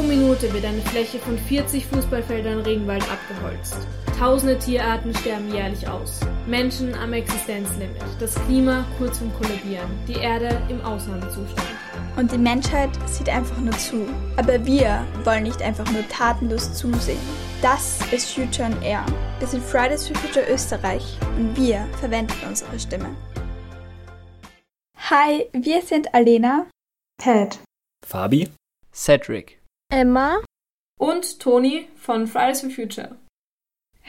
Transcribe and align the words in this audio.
Pro 0.00 0.06
Minute 0.06 0.50
wird 0.54 0.64
eine 0.64 0.80
Fläche 0.80 1.18
von 1.18 1.36
40 1.36 1.84
Fußballfeldern 1.84 2.60
Regenwald 2.60 3.04
abgeholzt. 3.12 3.76
Tausende 4.18 4.58
Tierarten 4.58 5.14
sterben 5.14 5.52
jährlich 5.52 5.86
aus. 5.86 6.20
Menschen 6.46 6.94
am 6.94 7.12
Existenzlimit. 7.12 8.00
Das 8.18 8.34
Klima 8.46 8.86
kurz 8.96 9.18
vorm 9.18 9.30
Kollabieren. 9.34 9.90
Die 10.08 10.14
Erde 10.14 10.58
im 10.70 10.80
Ausnahmezustand. 10.80 11.68
Und 12.16 12.32
die 12.32 12.38
Menschheit 12.38 12.88
sieht 13.06 13.28
einfach 13.28 13.58
nur 13.58 13.76
zu. 13.76 14.06
Aber 14.38 14.64
wir 14.64 15.04
wollen 15.24 15.42
nicht 15.42 15.60
einfach 15.60 15.90
nur 15.92 16.08
tatenlos 16.08 16.72
zusehen. 16.72 17.20
Das 17.60 17.98
ist 18.10 18.30
Future 18.32 18.70
on 18.70 18.82
Air. 18.82 19.04
Wir 19.38 19.48
sind 19.48 19.62
Fridays 19.62 20.08
for 20.08 20.16
Future 20.16 20.46
Österreich 20.50 21.18
und 21.36 21.54
wir 21.58 21.86
verwenden 21.98 22.32
unsere 22.48 22.80
Stimme. 22.80 23.14
Hi, 25.10 25.46
wir 25.52 25.82
sind 25.82 26.14
Alena, 26.14 26.64
Ted, 27.22 27.58
Fabi, 28.06 28.48
Cedric, 28.94 29.59
Emma 29.92 30.38
und 31.00 31.40
Toni 31.40 31.88
von 31.96 32.28
Fridays 32.28 32.60
for 32.60 32.70
Future. 32.70 33.16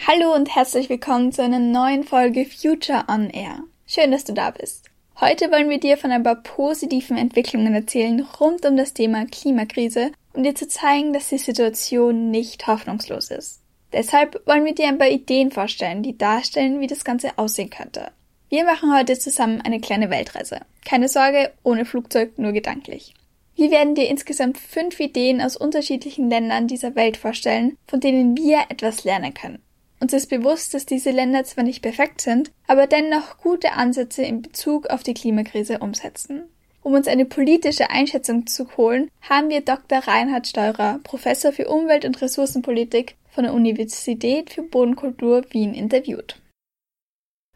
Hallo 0.05 0.35
und 0.35 0.55
herzlich 0.55 0.90
willkommen 0.90 1.31
zu 1.31 1.41
einer 1.41 1.57
neuen 1.57 2.04
Folge 2.04 2.45
Future 2.45 3.05
on 3.07 3.31
Air. 3.31 3.63
Schön, 3.88 4.12
dass 4.12 4.23
du 4.23 4.34
da 4.34 4.52
bist. 4.52 4.91
Heute 5.20 5.52
wollen 5.52 5.71
wir 5.71 5.80
dir 5.80 5.98
von 5.98 6.12
ein 6.12 6.21
paar 6.21 6.35
positiven 6.35 7.17
Entwicklungen 7.17 7.73
erzählen 7.73 8.21
rund 8.40 8.63
um 8.63 8.77
das 8.77 8.94
Thema 8.94 9.26
Klimakrise 9.26 10.12
um 10.34 10.44
dir 10.44 10.54
zu 10.54 10.67
zeigen, 10.67 11.13
dass 11.13 11.30
die 11.30 11.40
Situation 11.40 12.29
nicht 12.29 12.68
hoffnungslos 12.68 13.32
ist. 13.32 13.62
Deshalb 13.91 14.40
wollen 14.45 14.66
wir 14.66 14.76
dir 14.76 14.88
ein 14.88 14.99
paar 14.99 15.10
Ideen 15.10 15.49
vorstellen, 15.49 16.04
die 16.04 16.16
darstellen, 16.16 16.79
wie 16.79 16.88
das 16.88 17.04
Ganze 17.04 17.40
aussehen 17.40 17.71
könnte. 17.71 18.12
Wir 18.49 18.66
machen 18.66 18.95
heute 18.95 19.18
zusammen 19.18 19.62
eine 19.62 19.82
kleine 19.82 20.12
Weltreise. 20.12 20.60
Keine 20.85 21.10
Sorge, 21.10 21.51
ohne 21.63 21.85
Flugzeug, 21.85 22.38
nur 22.38 22.51
gedanklich. 22.51 23.16
Wir 23.55 23.71
werden 23.71 23.96
dir 23.96 24.07
insgesamt 24.07 24.57
fünf 24.57 24.99
Ideen 24.99 25.41
aus 25.41 25.57
unterschiedlichen 25.57 26.30
Ländern 26.30 26.68
dieser 26.68 26.96
Welt 26.96 27.18
vorstellen, 27.18 27.77
von 27.88 27.99
denen 27.99 28.38
wir 28.38 28.66
etwas 28.70 29.04
lernen 29.04 29.34
können. 29.34 29.62
Uns 29.99 30.13
ist 30.13 30.30
bewusst, 30.30 30.74
dass 30.74 30.88
diese 30.88 31.12
Länder 31.12 31.44
zwar 31.44 31.63
nicht 31.63 31.84
perfekt 31.84 32.22
sind, 32.22 32.52
aber 32.66 32.88
dennoch 32.88 33.38
gute 33.38 33.74
Ansätze 33.74 34.24
in 34.24 34.41
Bezug 34.41 34.88
auf 34.88 35.04
die 35.04 35.13
Klimakrise 35.13 35.77
umsetzen. 35.77 36.44
Um 36.82 36.94
uns 36.94 37.07
eine 37.07 37.26
politische 37.26 37.91
Einschätzung 37.91 38.48
zu 38.48 38.76
holen, 38.76 39.12
haben 39.22 39.49
wir 39.49 39.62
Dr. 39.62 39.99
Reinhard 39.99 40.48
Steurer, 40.48 40.99
Professor 41.04 41.52
für 41.52 41.68
Umwelt- 41.68 42.05
und 42.05 42.20
Ressourcenpolitik 42.22 43.16
von 43.29 43.44
der 43.44 43.54
Universität 43.54 44.49
für 44.49 44.63
Bodenkultur 44.63 45.44
Wien 45.52 45.76
interviewt. 45.76 46.41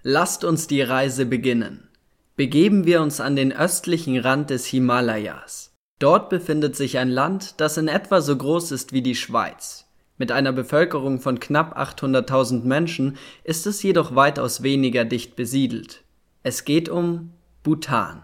Lasst 0.04 0.44
uns 0.44 0.68
die 0.68 0.84
Reise 0.84 1.26
beginnen. 1.26 1.90
Begeben 2.36 2.86
wir 2.86 3.02
uns 3.02 3.20
an 3.20 3.36
den 3.36 3.52
östlichen 3.52 4.20
Rand 4.20 4.52
des 4.52 4.68
Himalayas. 4.68 5.75
Dort 6.00 6.30
befindet 6.30 6.76
sich 6.76 6.98
ein 6.98 7.10
Land, 7.10 7.62
das 7.62 7.78
in 7.78 7.88
etwa 7.88 8.22
so 8.22 8.36
groß 8.36 8.72
ist 8.72 8.92
wie 8.92 9.02
die 9.02 9.16
Schweiz. 9.16 9.86
Mit 10.18 10.32
einer 10.32 10.54
Bevölkerung 10.54 11.20
von 11.20 11.40
knapp 11.40 11.78
800.000 11.78 12.64
Menschen 12.64 13.18
ist 13.44 13.68
es 13.68 13.84
jedoch 13.84 14.16
weitaus 14.16 14.64
weniger 14.64 15.06
dicht 15.06 15.36
besiedelt. 15.36 16.04
Es 16.44 16.66
geht 16.66 16.90
um 16.90 17.32
Bhutan 17.64 18.24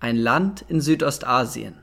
ein 0.00 0.16
Land 0.16 0.64
in 0.68 0.80
Südostasien. 0.80 1.74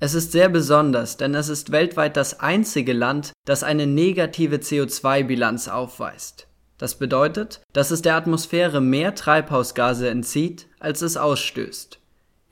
Es 0.00 0.14
ist 0.14 0.32
sehr 0.32 0.48
besonders, 0.48 1.16
denn 1.16 1.34
es 1.34 1.48
ist 1.48 1.70
weltweit 1.70 2.16
das 2.16 2.40
einzige 2.40 2.92
Land, 2.92 3.32
das 3.44 3.62
eine 3.62 3.86
negative 3.86 4.56
CO2-Bilanz 4.56 5.68
aufweist. 5.68 6.48
Das 6.78 6.98
bedeutet, 6.98 7.60
dass 7.72 7.90
es 7.90 8.02
der 8.02 8.16
Atmosphäre 8.16 8.80
mehr 8.80 9.14
Treibhausgase 9.14 10.08
entzieht, 10.08 10.66
als 10.80 11.02
es 11.02 11.16
ausstößt. 11.16 12.00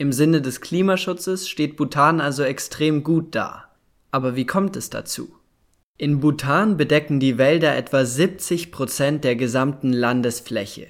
Im 0.01 0.15
Sinne 0.15 0.41
des 0.41 0.63
Klimaschutzes 0.63 1.47
steht 1.47 1.77
Bhutan 1.77 2.23
also 2.23 2.43
extrem 2.43 3.03
gut 3.03 3.35
da. 3.35 3.67
Aber 4.11 4.35
wie 4.35 4.47
kommt 4.47 4.75
es 4.77 4.89
dazu? 4.89 5.29
In 5.99 6.21
Bhutan 6.21 6.79
bedecken 6.79 7.21
die 7.21 7.37
Wälder 7.37 7.77
etwa 7.77 8.07
70 8.07 8.73
Prozent 8.73 9.25
der 9.25 9.37
gesamten 9.37 9.93
Landesfläche. 9.93 10.87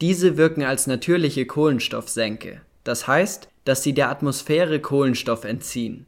Diese 0.00 0.36
wirken 0.36 0.62
als 0.62 0.86
natürliche 0.86 1.46
Kohlenstoffsenke. 1.46 2.60
Das 2.84 3.08
heißt, 3.08 3.48
dass 3.64 3.82
sie 3.82 3.92
der 3.92 4.08
Atmosphäre 4.08 4.78
Kohlenstoff 4.78 5.42
entziehen. 5.42 6.06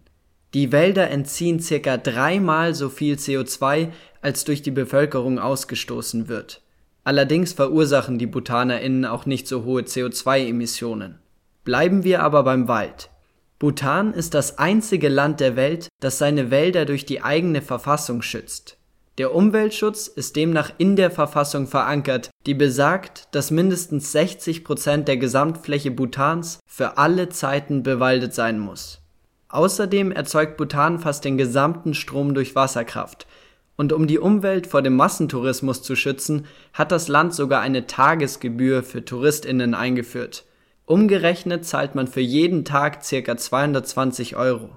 Die 0.54 0.70
Wälder 0.70 1.10
entziehen 1.10 1.58
circa 1.58 1.96
dreimal 1.96 2.76
so 2.76 2.90
viel 2.90 3.16
CO2, 3.16 3.88
als 4.22 4.44
durch 4.44 4.62
die 4.62 4.70
Bevölkerung 4.70 5.40
ausgestoßen 5.40 6.28
wird. 6.28 6.62
Allerdings 7.02 7.54
verursachen 7.54 8.20
die 8.20 8.28
BhutanerInnen 8.28 9.04
auch 9.04 9.26
nicht 9.26 9.48
so 9.48 9.64
hohe 9.64 9.82
CO2-Emissionen. 9.82 11.18
Bleiben 11.66 12.04
wir 12.04 12.22
aber 12.22 12.44
beim 12.44 12.68
Wald. 12.68 13.10
Bhutan 13.58 14.14
ist 14.14 14.34
das 14.34 14.56
einzige 14.56 15.08
Land 15.08 15.40
der 15.40 15.56
Welt, 15.56 15.88
das 15.98 16.16
seine 16.16 16.52
Wälder 16.52 16.84
durch 16.84 17.06
die 17.06 17.22
eigene 17.22 17.60
Verfassung 17.60 18.22
schützt. 18.22 18.78
Der 19.18 19.34
Umweltschutz 19.34 20.06
ist 20.06 20.36
demnach 20.36 20.70
in 20.78 20.94
der 20.94 21.10
Verfassung 21.10 21.66
verankert, 21.66 22.30
die 22.46 22.54
besagt, 22.54 23.26
dass 23.32 23.50
mindestens 23.50 24.12
60 24.12 24.62
Prozent 24.62 25.08
der 25.08 25.16
Gesamtfläche 25.16 25.90
Bhutans 25.90 26.60
für 26.68 26.98
alle 26.98 27.30
Zeiten 27.30 27.82
bewaldet 27.82 28.32
sein 28.32 28.60
muss. 28.60 29.00
Außerdem 29.48 30.12
erzeugt 30.12 30.56
Bhutan 30.58 31.00
fast 31.00 31.24
den 31.24 31.36
gesamten 31.36 31.94
Strom 31.94 32.34
durch 32.34 32.54
Wasserkraft. 32.54 33.26
Und 33.74 33.92
um 33.92 34.06
die 34.06 34.20
Umwelt 34.20 34.68
vor 34.68 34.82
dem 34.82 34.94
Massentourismus 34.94 35.82
zu 35.82 35.96
schützen, 35.96 36.46
hat 36.72 36.92
das 36.92 37.08
Land 37.08 37.34
sogar 37.34 37.60
eine 37.60 37.88
Tagesgebühr 37.88 38.84
für 38.84 39.04
Touristinnen 39.04 39.74
eingeführt. 39.74 40.45
Umgerechnet 40.86 41.64
zahlt 41.64 41.96
man 41.96 42.06
für 42.06 42.20
jeden 42.20 42.64
Tag 42.64 43.00
ca. 43.02 43.36
220 43.36 44.36
Euro. 44.36 44.70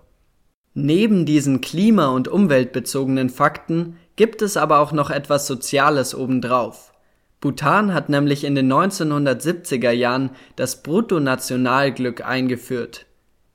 Neben 0.73 1.27
diesen 1.27 1.61
klima- 1.61 2.09
und 2.09 2.27
umweltbezogenen 2.27 3.29
Fakten 3.29 3.97
gibt 4.15 4.41
es 4.41 4.57
aber 4.57 4.79
auch 4.79 4.91
noch 4.91 5.11
etwas 5.11 5.45
Soziales 5.45 6.15
obendrauf. 6.15 6.93
Bhutan 7.41 7.93
hat 7.93 8.09
nämlich 8.09 8.43
in 8.43 8.55
den 8.55 8.71
1970er 8.71 9.91
Jahren 9.91 10.31
das 10.55 10.81
Bruttonationalglück 10.81 12.25
eingeführt. 12.25 13.05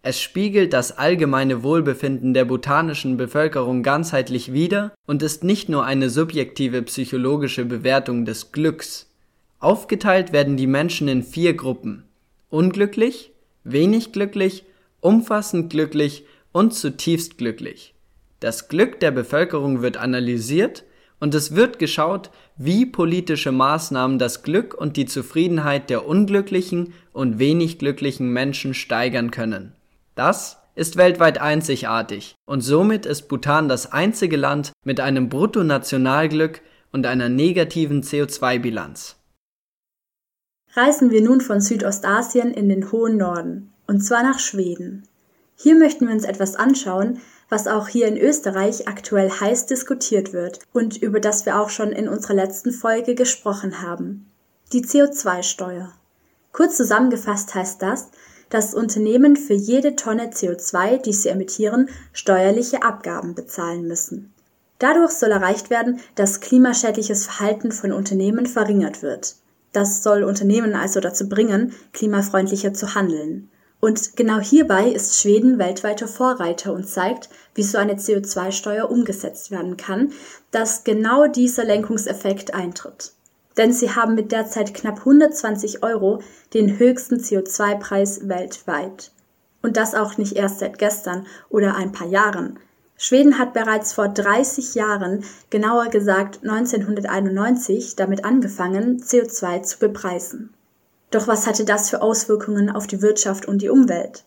Es 0.02 0.20
spiegelt 0.20 0.72
das 0.72 0.96
allgemeine 0.96 1.62
Wohlbefinden 1.64 2.34
der 2.34 2.44
bhutanischen 2.44 3.16
Bevölkerung 3.16 3.82
ganzheitlich 3.82 4.52
wider 4.52 4.92
und 5.06 5.22
ist 5.22 5.42
nicht 5.42 5.68
nur 5.68 5.84
eine 5.84 6.08
subjektive 6.08 6.82
psychologische 6.82 7.64
Bewertung 7.64 8.24
des 8.24 8.52
Glücks. 8.52 9.10
Aufgeteilt 9.58 10.32
werden 10.32 10.56
die 10.56 10.66
Menschen 10.66 11.08
in 11.08 11.22
vier 11.22 11.54
Gruppen. 11.54 12.04
Unglücklich, 12.54 13.32
wenig 13.64 14.12
glücklich, 14.12 14.64
umfassend 15.00 15.70
glücklich 15.70 16.24
und 16.52 16.72
zutiefst 16.72 17.36
glücklich. 17.36 17.96
Das 18.38 18.68
Glück 18.68 19.00
der 19.00 19.10
Bevölkerung 19.10 19.82
wird 19.82 19.96
analysiert 19.96 20.84
und 21.18 21.34
es 21.34 21.56
wird 21.56 21.80
geschaut, 21.80 22.30
wie 22.56 22.86
politische 22.86 23.50
Maßnahmen 23.50 24.20
das 24.20 24.44
Glück 24.44 24.72
und 24.72 24.96
die 24.96 25.06
Zufriedenheit 25.06 25.90
der 25.90 26.06
unglücklichen 26.06 26.94
und 27.12 27.40
wenig 27.40 27.80
glücklichen 27.80 28.32
Menschen 28.32 28.72
steigern 28.72 29.32
können. 29.32 29.72
Das 30.14 30.58
ist 30.76 30.96
weltweit 30.96 31.38
einzigartig 31.38 32.36
und 32.46 32.60
somit 32.60 33.04
ist 33.04 33.22
Bhutan 33.22 33.68
das 33.68 33.90
einzige 33.90 34.36
Land 34.36 34.70
mit 34.84 35.00
einem 35.00 35.28
Bruttonationalglück 35.28 36.60
und 36.92 37.04
einer 37.04 37.28
negativen 37.28 38.04
CO2-Bilanz. 38.04 39.16
Reisen 40.76 41.12
wir 41.12 41.22
nun 41.22 41.40
von 41.40 41.60
Südostasien 41.60 42.50
in 42.50 42.68
den 42.68 42.90
hohen 42.90 43.16
Norden, 43.16 43.72
und 43.86 44.00
zwar 44.00 44.24
nach 44.24 44.40
Schweden. 44.40 45.06
Hier 45.54 45.76
möchten 45.76 46.08
wir 46.08 46.14
uns 46.14 46.24
etwas 46.24 46.56
anschauen, 46.56 47.20
was 47.48 47.68
auch 47.68 47.86
hier 47.86 48.08
in 48.08 48.16
Österreich 48.16 48.88
aktuell 48.88 49.30
heiß 49.30 49.66
diskutiert 49.66 50.32
wird 50.32 50.58
und 50.72 50.96
über 50.96 51.20
das 51.20 51.46
wir 51.46 51.60
auch 51.60 51.70
schon 51.70 51.92
in 51.92 52.08
unserer 52.08 52.34
letzten 52.34 52.72
Folge 52.72 53.14
gesprochen 53.14 53.82
haben. 53.82 54.26
Die 54.72 54.84
CO2-Steuer. 54.84 55.92
Kurz 56.50 56.76
zusammengefasst 56.76 57.54
heißt 57.54 57.80
das, 57.80 58.08
dass 58.50 58.74
Unternehmen 58.74 59.36
für 59.36 59.54
jede 59.54 59.94
Tonne 59.94 60.30
CO2, 60.30 60.98
die 60.98 61.12
sie 61.12 61.28
emittieren, 61.28 61.88
steuerliche 62.12 62.82
Abgaben 62.82 63.36
bezahlen 63.36 63.86
müssen. 63.86 64.34
Dadurch 64.80 65.12
soll 65.12 65.30
erreicht 65.30 65.70
werden, 65.70 66.00
dass 66.16 66.40
klimaschädliches 66.40 67.26
Verhalten 67.26 67.70
von 67.70 67.92
Unternehmen 67.92 68.46
verringert 68.46 69.02
wird. 69.02 69.36
Das 69.74 70.04
soll 70.04 70.22
Unternehmen 70.22 70.74
also 70.74 71.00
dazu 71.00 71.28
bringen, 71.28 71.74
klimafreundlicher 71.92 72.72
zu 72.72 72.94
handeln. 72.94 73.50
Und 73.80 74.16
genau 74.16 74.38
hierbei 74.38 74.88
ist 74.88 75.20
Schweden 75.20 75.58
weltweiter 75.58 76.08
Vorreiter 76.08 76.72
und 76.72 76.88
zeigt, 76.88 77.28
wie 77.54 77.64
so 77.64 77.76
eine 77.76 77.96
CO2-Steuer 77.96 78.88
umgesetzt 78.88 79.50
werden 79.50 79.76
kann, 79.76 80.12
dass 80.52 80.84
genau 80.84 81.26
dieser 81.26 81.64
Lenkungseffekt 81.64 82.54
eintritt. 82.54 83.12
Denn 83.56 83.72
sie 83.72 83.90
haben 83.90 84.14
mit 84.14 84.32
derzeit 84.32 84.74
knapp 84.74 85.00
120 85.00 85.82
Euro 85.82 86.22
den 86.54 86.78
höchsten 86.78 87.16
CO2-Preis 87.16 88.28
weltweit. 88.28 89.10
Und 89.60 89.76
das 89.76 89.94
auch 89.94 90.18
nicht 90.18 90.36
erst 90.36 90.60
seit 90.60 90.78
gestern 90.78 91.26
oder 91.50 91.74
ein 91.74 91.90
paar 91.90 92.08
Jahren. 92.08 92.60
Schweden 92.96 93.38
hat 93.38 93.52
bereits 93.52 93.92
vor 93.92 94.08
30 94.08 94.74
Jahren, 94.74 95.24
genauer 95.50 95.88
gesagt 95.88 96.40
1991, 96.42 97.96
damit 97.96 98.24
angefangen, 98.24 99.00
CO2 99.02 99.62
zu 99.62 99.78
bepreisen. 99.78 100.54
Doch 101.10 101.28
was 101.28 101.46
hatte 101.46 101.64
das 101.64 101.90
für 101.90 102.02
Auswirkungen 102.02 102.70
auf 102.70 102.86
die 102.86 103.02
Wirtschaft 103.02 103.46
und 103.46 103.62
die 103.62 103.68
Umwelt? 103.68 104.24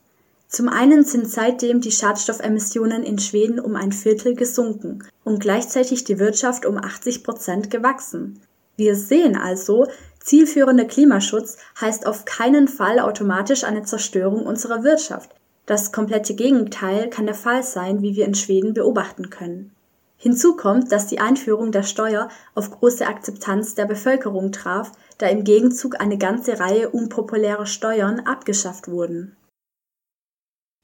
Zum 0.48 0.70
einen 0.70 1.04
sind 1.04 1.30
seitdem 1.30 1.82
die 1.82 1.92
Schadstoffemissionen 1.92 3.04
in 3.04 3.20
Schweden 3.20 3.60
um 3.60 3.76
ein 3.76 3.92
Viertel 3.92 4.34
gesunken 4.34 5.04
und 5.26 5.40
gleichzeitig 5.40 6.06
die 6.06 6.20
Wirtschaft 6.20 6.66
um 6.66 6.78
80 6.78 7.24
Prozent 7.24 7.70
gewachsen. 7.70 8.40
Wir 8.78 8.96
sehen 8.96 9.36
also, 9.36 9.88
zielführender 10.24 10.86
Klimaschutz 10.86 11.58
heißt 11.82 12.06
auf 12.06 12.24
keinen 12.24 12.68
Fall 12.70 13.00
automatisch 13.00 13.66
eine 13.66 13.84
Zerstörung 13.84 14.46
unserer 14.46 14.84
Wirtschaft. 14.84 15.32
Das 15.68 15.92
komplette 15.92 16.34
Gegenteil 16.34 17.10
kann 17.10 17.26
der 17.26 17.36
Fall 17.36 17.62
sein, 17.62 18.02
wie 18.02 18.16
wir 18.16 18.26
in 18.26 18.36
Schweden 18.36 18.74
beobachten 18.74 19.30
können. 19.30 19.76
Hinzu 20.16 20.56
kommt, 20.56 20.94
dass 20.94 21.08
die 21.08 21.20
Einführung 21.20 21.74
der 21.74 21.84
Steuer 21.84 22.30
auf 22.56 22.72
große 22.72 23.06
Akzeptanz 23.06 23.76
der 23.76 23.86
Bevölkerung 23.86 24.54
traf, 24.54 24.94
da 25.18 25.28
im 25.28 25.44
Gegenzug 25.44 26.00
eine 26.00 26.18
ganze 26.18 26.60
Reihe 26.60 26.90
unpopulärer 26.90 27.66
Steuern 27.66 28.22
abgeschafft 28.22 28.88
wurden. 28.88 29.36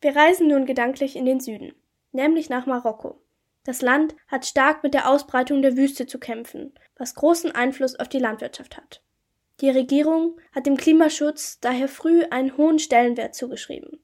Wir 0.01 0.17
reisen 0.17 0.49
nun 0.49 0.65
gedanklich 0.65 1.15
in 1.15 1.25
den 1.25 1.39
Süden, 1.39 1.73
nämlich 2.11 2.49
nach 2.49 2.65
Marokko. 2.65 3.21
Das 3.63 3.81
Land 3.81 4.17
hat 4.27 4.45
stark 4.45 4.83
mit 4.83 4.93
der 4.93 5.09
Ausbreitung 5.09 5.61
der 5.61 5.77
Wüste 5.77 6.07
zu 6.07 6.19
kämpfen, 6.19 6.73
was 6.97 7.15
großen 7.15 7.55
Einfluss 7.55 7.97
auf 7.97 8.09
die 8.09 8.19
Landwirtschaft 8.19 8.75
hat. 8.75 9.01
Die 9.61 9.69
Regierung 9.69 10.35
hat 10.51 10.65
dem 10.65 10.75
Klimaschutz 10.75 11.61
daher 11.61 11.87
früh 11.87 12.25
einen 12.25 12.57
hohen 12.57 12.79
Stellenwert 12.79 13.33
zugeschrieben. 13.33 14.03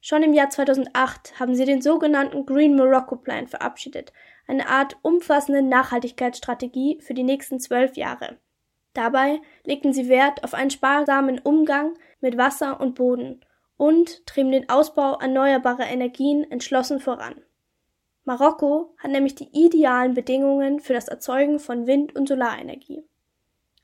Schon 0.00 0.22
im 0.22 0.32
Jahr 0.32 0.48
2008 0.48 1.38
haben 1.38 1.54
sie 1.54 1.66
den 1.66 1.82
sogenannten 1.82 2.46
Green 2.46 2.74
Morocco 2.74 3.16
Plan 3.16 3.46
verabschiedet, 3.46 4.12
eine 4.46 4.66
Art 4.68 4.96
umfassende 5.02 5.62
Nachhaltigkeitsstrategie 5.62 7.00
für 7.02 7.14
die 7.14 7.22
nächsten 7.22 7.60
zwölf 7.60 7.96
Jahre. 7.96 8.38
Dabei 8.94 9.40
legten 9.64 9.92
sie 9.92 10.08
Wert 10.08 10.42
auf 10.42 10.54
einen 10.54 10.70
sparsamen 10.70 11.38
Umgang 11.38 11.94
mit 12.20 12.36
Wasser 12.36 12.80
und 12.80 12.94
Boden 12.94 13.44
und 13.76 14.26
trieben 14.26 14.50
den 14.50 14.68
Ausbau 14.68 15.18
erneuerbarer 15.18 15.86
Energien 15.86 16.50
entschlossen 16.50 16.98
voran. 16.98 17.42
Marokko 18.24 18.94
hat 18.98 19.10
nämlich 19.10 19.34
die 19.34 19.48
idealen 19.52 20.14
Bedingungen 20.14 20.80
für 20.80 20.92
das 20.92 21.08
Erzeugen 21.08 21.58
von 21.58 21.86
Wind- 21.86 22.14
und 22.16 22.28
Solarenergie. 22.28 23.04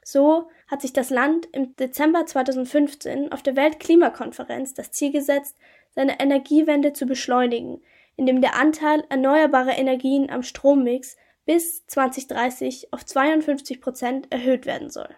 So 0.08 0.48
hat 0.68 0.82
sich 0.82 0.92
das 0.92 1.10
Land 1.10 1.48
im 1.50 1.74
Dezember 1.74 2.24
2015 2.24 3.32
auf 3.32 3.42
der 3.42 3.56
Weltklimakonferenz 3.56 4.72
das 4.72 4.92
Ziel 4.92 5.10
gesetzt, 5.10 5.56
seine 5.90 6.20
Energiewende 6.20 6.92
zu 6.92 7.06
beschleunigen, 7.06 7.82
indem 8.14 8.40
der 8.40 8.54
Anteil 8.54 9.02
erneuerbarer 9.08 9.76
Energien 9.76 10.30
am 10.30 10.44
Strommix 10.44 11.16
bis 11.44 11.84
2030 11.88 12.92
auf 12.92 13.04
52 13.04 13.80
Prozent 13.80 14.32
erhöht 14.32 14.64
werden 14.64 14.90
soll. 14.90 15.08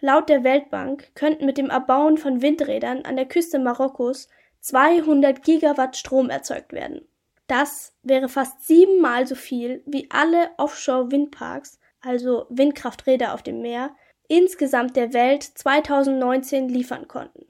Laut 0.00 0.30
der 0.30 0.44
Weltbank 0.44 1.14
könnten 1.14 1.44
mit 1.44 1.58
dem 1.58 1.68
Erbauen 1.68 2.16
von 2.16 2.40
Windrädern 2.40 3.02
an 3.02 3.16
der 3.16 3.26
Küste 3.26 3.58
Marokkos 3.58 4.30
200 4.60 5.42
Gigawatt 5.42 5.94
Strom 5.94 6.30
erzeugt 6.30 6.72
werden. 6.72 7.06
Das 7.48 7.92
wäre 8.02 8.30
fast 8.30 8.66
siebenmal 8.66 9.26
so 9.26 9.34
viel 9.34 9.82
wie 9.84 10.08
alle 10.10 10.52
Offshore-Windparks, 10.56 11.78
also 12.00 12.46
Windkrafträder 12.48 13.34
auf 13.34 13.42
dem 13.42 13.60
Meer, 13.60 13.94
insgesamt 14.28 14.96
der 14.96 15.12
Welt 15.12 15.42
2019 15.42 16.68
liefern 16.68 17.08
konnten. 17.08 17.46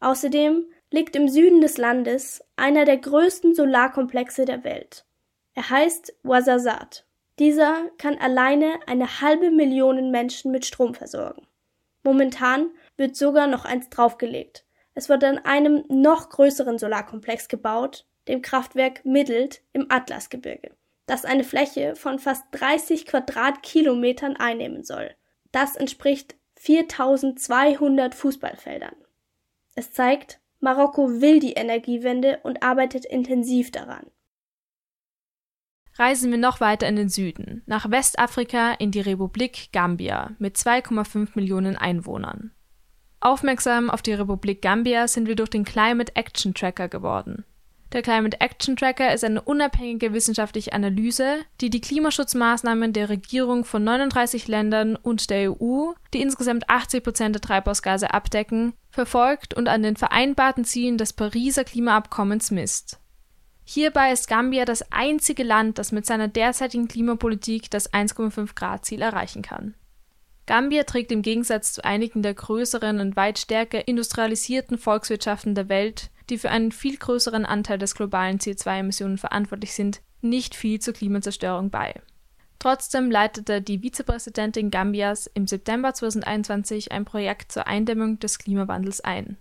Außerdem 0.00 0.66
liegt 0.90 1.16
im 1.16 1.28
Süden 1.28 1.60
des 1.60 1.78
Landes 1.78 2.44
einer 2.56 2.84
der 2.84 2.98
größten 2.98 3.54
Solarkomplexe 3.54 4.44
der 4.44 4.64
Welt. 4.64 5.04
Er 5.54 5.70
heißt 5.70 6.14
Ouarzazate. 6.24 7.04
Dieser 7.38 7.88
kann 7.98 8.16
alleine 8.18 8.78
eine 8.86 9.20
halbe 9.20 9.50
Million 9.50 10.10
Menschen 10.10 10.52
mit 10.52 10.66
Strom 10.66 10.94
versorgen. 10.94 11.46
Momentan 12.04 12.70
wird 12.96 13.16
sogar 13.16 13.46
noch 13.46 13.64
eins 13.64 13.88
draufgelegt. 13.88 14.64
Es 14.94 15.08
wird 15.08 15.24
an 15.24 15.38
einem 15.38 15.84
noch 15.88 16.28
größeren 16.28 16.78
Solarkomplex 16.78 17.48
gebaut, 17.48 18.06
dem 18.28 18.42
Kraftwerk 18.42 19.04
Middelt 19.04 19.62
im 19.72 19.86
Atlasgebirge, 19.90 20.70
das 21.06 21.24
eine 21.24 21.44
Fläche 21.44 21.96
von 21.96 22.18
fast 22.18 22.44
30 22.52 23.06
Quadratkilometern 23.06 24.36
einnehmen 24.36 24.84
soll. 24.84 25.14
Das 25.54 25.76
entspricht 25.76 26.34
4200 26.56 28.16
Fußballfeldern. 28.16 28.96
Es 29.76 29.92
zeigt, 29.92 30.40
Marokko 30.58 31.20
will 31.20 31.38
die 31.38 31.52
Energiewende 31.52 32.40
und 32.42 32.64
arbeitet 32.64 33.04
intensiv 33.04 33.70
daran. 33.70 34.10
Reisen 35.94 36.32
wir 36.32 36.38
noch 36.38 36.60
weiter 36.60 36.88
in 36.88 36.96
den 36.96 37.08
Süden, 37.08 37.62
nach 37.66 37.88
Westafrika 37.88 38.72
in 38.72 38.90
die 38.90 39.00
Republik 39.00 39.68
Gambia 39.72 40.32
mit 40.40 40.56
2,5 40.56 41.28
Millionen 41.34 41.76
Einwohnern. 41.76 42.50
Aufmerksam 43.20 43.90
auf 43.90 44.02
die 44.02 44.14
Republik 44.14 44.60
Gambia 44.60 45.06
sind 45.06 45.28
wir 45.28 45.36
durch 45.36 45.50
den 45.50 45.64
Climate 45.64 46.16
Action 46.16 46.52
Tracker 46.54 46.88
geworden. 46.88 47.44
Der 47.94 48.02
Climate 48.02 48.40
Action 48.40 48.74
Tracker 48.74 49.14
ist 49.14 49.22
eine 49.22 49.40
unabhängige 49.40 50.12
wissenschaftliche 50.12 50.72
Analyse, 50.72 51.36
die 51.60 51.70
die 51.70 51.80
Klimaschutzmaßnahmen 51.80 52.92
der 52.92 53.08
Regierung 53.08 53.64
von 53.64 53.84
39 53.84 54.48
Ländern 54.48 54.96
und 54.96 55.30
der 55.30 55.52
EU, 55.52 55.92
die 56.12 56.20
insgesamt 56.20 56.68
80 56.68 57.04
Prozent 57.04 57.36
der 57.36 57.40
Treibhausgase 57.40 58.12
abdecken, 58.12 58.72
verfolgt 58.90 59.54
und 59.54 59.68
an 59.68 59.84
den 59.84 59.94
vereinbarten 59.94 60.64
Zielen 60.64 60.98
des 60.98 61.12
Pariser 61.12 61.62
Klimaabkommens 61.62 62.50
misst. 62.50 62.98
Hierbei 63.62 64.10
ist 64.10 64.26
Gambia 64.26 64.64
das 64.64 64.90
einzige 64.90 65.44
Land, 65.44 65.78
das 65.78 65.92
mit 65.92 66.04
seiner 66.04 66.26
derzeitigen 66.26 66.88
Klimapolitik 66.88 67.70
das 67.70 67.92
1,5 67.92 68.56
Grad 68.56 68.84
Ziel 68.84 69.02
erreichen 69.02 69.42
kann. 69.42 69.74
Gambia 70.46 70.82
trägt 70.82 71.12
im 71.12 71.22
Gegensatz 71.22 71.74
zu 71.74 71.84
einigen 71.84 72.22
der 72.22 72.34
größeren 72.34 72.98
und 72.98 73.14
weit 73.14 73.38
stärker 73.38 73.86
industrialisierten 73.86 74.78
Volkswirtschaften 74.78 75.54
der 75.54 75.68
Welt, 75.68 76.10
die 76.30 76.38
für 76.38 76.50
einen 76.50 76.72
viel 76.72 76.96
größeren 76.96 77.44
Anteil 77.44 77.78
des 77.78 77.94
globalen 77.94 78.38
CO2-Emissionen 78.38 79.18
verantwortlich 79.18 79.74
sind, 79.74 80.00
nicht 80.20 80.54
viel 80.54 80.80
zur 80.80 80.94
Klimazerstörung 80.94 81.70
bei. 81.70 81.94
Trotzdem 82.58 83.10
leitete 83.10 83.60
die 83.60 83.80
Vizepräsidentin 83.80 84.70
Gambias 84.70 85.26
im 85.26 85.46
September 85.46 85.92
2021 85.92 86.92
ein 86.92 87.04
Projekt 87.04 87.52
zur 87.52 87.66
Eindämmung 87.66 88.18
des 88.20 88.38
Klimawandels 88.38 89.02
ein. 89.02 89.36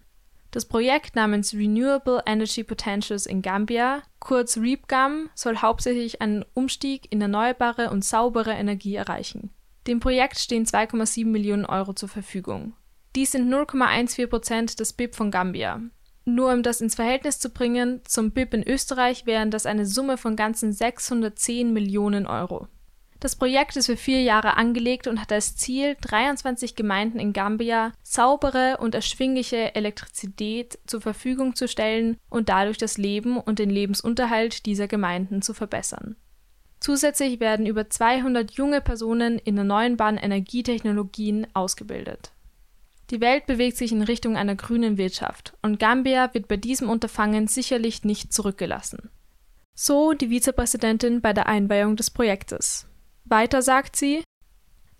Das 0.52 0.66
Projekt 0.66 1.16
namens 1.16 1.54
Renewable 1.54 2.22
Energy 2.28 2.64
Potentials 2.64 3.26
in 3.26 3.42
Gambia, 3.42 4.04
kurz 4.20 4.58
REAPGAM, 4.58 5.30
soll 5.34 5.58
hauptsächlich 5.58 6.22
einen 6.22 6.46
Umstieg 6.54 7.12
in 7.12 7.22
erneuerbare 7.22 7.90
und 7.90 8.06
saubere 8.06 8.52
Energie 8.52 8.96
erreichen. 8.96 9.50
Dem 9.88 10.00
Projekt 10.00 10.38
stehen 10.38 10.66
2,7 10.66 11.26
Millionen 11.26 11.66
Euro 11.66 11.94
zur 11.94 12.10
Verfügung. 12.10 12.74
Dies 13.16 13.32
sind 13.32 13.52
0,14 13.52 14.28
Prozent 14.28 14.80
des 14.80 14.94
BIP 14.94 15.16
von 15.16 15.32
Gambia. 15.32 15.82
Nur 16.26 16.54
um 16.54 16.64
das 16.64 16.80
ins 16.80 16.96
Verhältnis 16.96 17.40
zu 17.40 17.50
bringen, 17.50 18.02
zum 18.06 18.32
BIP 18.32 18.54
in 18.54 18.64
Österreich 18.64 19.26
wären 19.26 19.52
das 19.52 19.66
eine 19.66 19.86
Summe 19.86 20.18
von 20.18 20.36
ganzen 20.36 20.72
610 20.72 21.74
Millionen 21.74 22.26
Euro. 22.28 22.68
Das 23.24 23.38
Projekt 23.38 23.78
ist 23.78 23.86
für 23.86 23.96
vier 23.96 24.22
Jahre 24.22 24.58
angelegt 24.58 25.08
und 25.08 25.22
hat 25.22 25.32
als 25.32 25.56
Ziel, 25.56 25.96
23 26.02 26.76
Gemeinden 26.76 27.20
in 27.20 27.32
Gambia 27.32 27.94
saubere 28.04 28.78
und 28.82 28.96
erschwingliche 28.96 29.76
Elektrizität 29.76 30.78
zur 30.88 31.00
Verfügung 31.00 31.56
zu 31.56 31.70
stellen 31.70 32.18
und 32.30 32.50
dadurch 32.50 32.78
das 32.78 32.98
Leben 32.98 33.38
und 33.38 33.60
den 33.60 33.70
Lebensunterhalt 33.70 34.66
dieser 34.66 34.90
Gemeinden 34.90 35.42
zu 35.42 35.54
verbessern. 35.54 36.18
Zusätzlich 36.82 37.40
werden 37.40 37.66
über 37.66 37.90
200 37.90 38.52
junge 38.52 38.82
Personen 38.82 39.40
in 39.40 39.58
erneuerbaren 39.58 40.18
Energietechnologien 40.18 41.48
ausgebildet. 41.54 42.34
Die 43.10 43.22
Welt 43.22 43.46
bewegt 43.46 43.78
sich 43.78 43.92
in 43.92 44.02
Richtung 44.02 44.38
einer 44.38 44.56
grünen 44.56 44.98
Wirtschaft 44.98 45.54
und 45.62 45.80
Gambia 45.80 46.34
wird 46.34 46.48
bei 46.48 46.58
diesem 46.58 46.90
Unterfangen 46.90 47.48
sicherlich 47.48 48.04
nicht 48.04 48.34
zurückgelassen. 48.34 49.10
So 49.76 50.14
die 50.14 50.30
Vizepräsidentin 50.30 51.22
bei 51.22 51.34
der 51.34 51.48
Einweihung 51.48 51.96
des 51.96 52.12
Projektes. 52.12 52.88
Weiter 53.26 53.62
sagt 53.62 53.96
sie, 53.96 54.24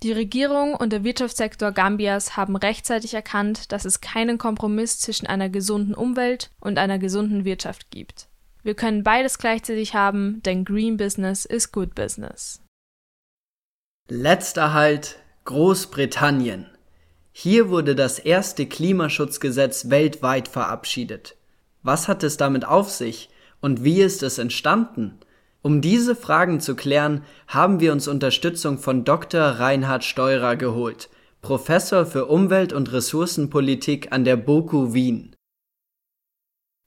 die 0.04 0.12
Regierung 0.12 0.76
und 0.76 0.92
der 0.92 1.06
Wirtschaftssektor 1.06 1.72
Gambias 1.72 2.36
haben 2.36 2.58
rechtzeitig 2.58 3.14
erkannt, 3.14 3.72
dass 3.72 3.86
es 3.86 4.02
keinen 4.02 4.38
Kompromiss 4.38 5.00
zwischen 5.00 5.28
einer 5.28 5.48
gesunden 5.48 5.96
Umwelt 5.96 6.50
und 6.60 6.78
einer 6.78 7.00
gesunden 7.00 7.46
Wirtschaft 7.46 7.90
gibt. 7.90 8.28
Wir 8.64 8.76
können 8.76 9.04
beides 9.04 9.38
gleichzeitig 9.38 9.94
haben, 9.94 10.42
denn 10.44 10.66
Green 10.66 10.98
Business 10.98 11.46
ist 11.46 11.72
Good 11.72 11.96
Business. 11.96 12.62
Letzter 14.10 14.74
Halt 14.74 15.20
Großbritannien. 15.46 16.73
Hier 17.36 17.70
wurde 17.70 17.96
das 17.96 18.20
erste 18.20 18.68
Klimaschutzgesetz 18.68 19.90
weltweit 19.90 20.48
verabschiedet. 20.48 21.36
Was 21.82 22.08
hat 22.08 22.22
es 22.24 22.38
damit 22.38 22.64
auf 22.64 22.92
sich 22.92 23.30
und 23.60 23.84
wie 23.84 24.02
ist 24.02 24.22
es 24.22 24.38
entstanden? 24.38 25.18
Um 25.64 25.82
diese 25.82 26.16
Fragen 26.16 26.60
zu 26.60 26.76
klären, 26.76 27.24
haben 27.48 27.80
wir 27.80 27.92
uns 27.92 28.08
Unterstützung 28.08 28.78
von 28.78 29.04
Dr. 29.04 29.42
Reinhard 29.42 30.04
Steurer 30.04 30.56
geholt, 30.58 31.10
Professor 31.42 32.06
für 32.06 32.28
Umwelt- 32.28 32.72
und 32.72 32.94
Ressourcenpolitik 32.94 34.12
an 34.12 34.26
der 34.26 34.36
BOKU 34.36 34.94
Wien. 34.94 35.36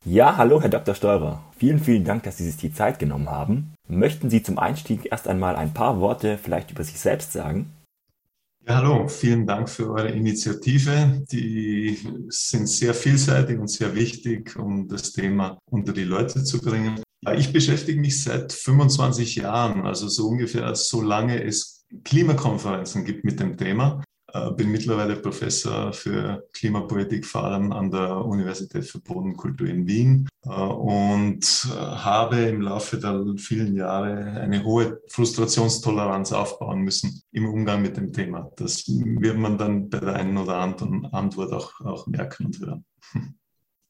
Ja, 0.05 0.37
hallo 0.37 0.63
Herr 0.63 0.69
Dr. 0.69 0.95
Steurer. 0.95 1.43
Vielen, 1.59 1.81
vielen 1.81 2.05
Dank, 2.05 2.23
dass 2.23 2.37
Sie 2.37 2.45
sich 2.45 2.57
die 2.57 2.73
Zeit 2.73 3.01
genommen 3.01 3.29
haben. 3.29 3.75
Möchten 3.89 4.31
Sie 4.31 4.45
zum 4.45 4.59
Einstieg 4.59 5.09
erst 5.11 5.27
einmal 5.27 5.57
ein 5.57 5.75
paar 5.75 5.99
Worte 5.99 6.39
vielleicht 6.39 6.71
über 6.71 6.85
sich 6.85 7.01
selbst 7.01 7.33
sagen? 7.33 7.73
Ja, 8.69 8.79
hallo, 8.79 9.07
vielen 9.07 9.47
Dank 9.47 9.71
für 9.71 9.93
eure 9.93 10.11
Initiative. 10.11 11.23
Die 11.31 11.97
sind 12.31 12.69
sehr 12.69 12.95
vielseitig 12.95 13.61
und 13.61 13.69
sehr 13.69 13.95
wichtig, 13.95 14.57
um 14.57 14.89
das 14.89 15.13
Thema 15.13 15.57
unter 15.71 15.93
die 15.93 16.03
Leute 16.03 16.43
zu 16.43 16.61
bringen. 16.61 17.01
Ich 17.37 17.53
beschäftige 17.53 18.01
mich 18.01 18.25
seit 18.25 18.53
25 18.53 19.37
Jahren, 19.37 19.87
also 19.87 20.09
so 20.09 20.27
ungefähr 20.27 20.75
so 20.75 21.01
lange 21.01 21.45
es 21.45 21.85
Klimakonferenzen 22.03 23.05
gibt 23.05 23.25
mit 23.25 23.39
dem 23.39 23.57
Thema. 23.57 24.03
Äh, 24.37 24.53
bin 24.53 24.71
mittlerweile 24.71 25.17
Professor 25.17 25.93
für 25.93 26.47
Klimapolitik, 26.53 27.25
vor 27.27 27.45
allem 27.45 27.73
an 27.73 27.91
der 27.91 28.25
Universität 28.25 28.85
für 28.85 28.99
Bodenkultur 29.01 29.69
in 29.69 29.87
Wien 29.87 30.29
äh, 30.45 30.51
und 30.51 31.69
äh, 31.71 31.77
habe 31.77 32.37
im 32.37 32.63
Laufe 32.63 32.99
der 32.99 33.25
vielen 33.37 33.77
Jahre 33.77 34.41
eine 34.41 34.65
hohe 34.65 35.01
Frustrationstoleranz 35.09 36.33
aufbauen 36.33 36.81
müssen 36.81 37.23
im 37.33 37.49
Umgang 37.49 37.83
mit 37.83 37.97
dem 37.97 38.13
Thema. 38.13 38.51
Das 38.57 38.85
wird 38.89 39.39
man 39.39 39.59
dann 39.59 39.89
bei 39.89 40.01
der 40.01 40.15
einen 40.15 40.37
oder 40.37 40.57
anderen 40.57 41.07
Antwort 41.07 41.53
auch, 41.53 41.81
auch 41.81 42.07
merken 42.07 42.47
und 42.47 42.61
hören. 42.61 42.85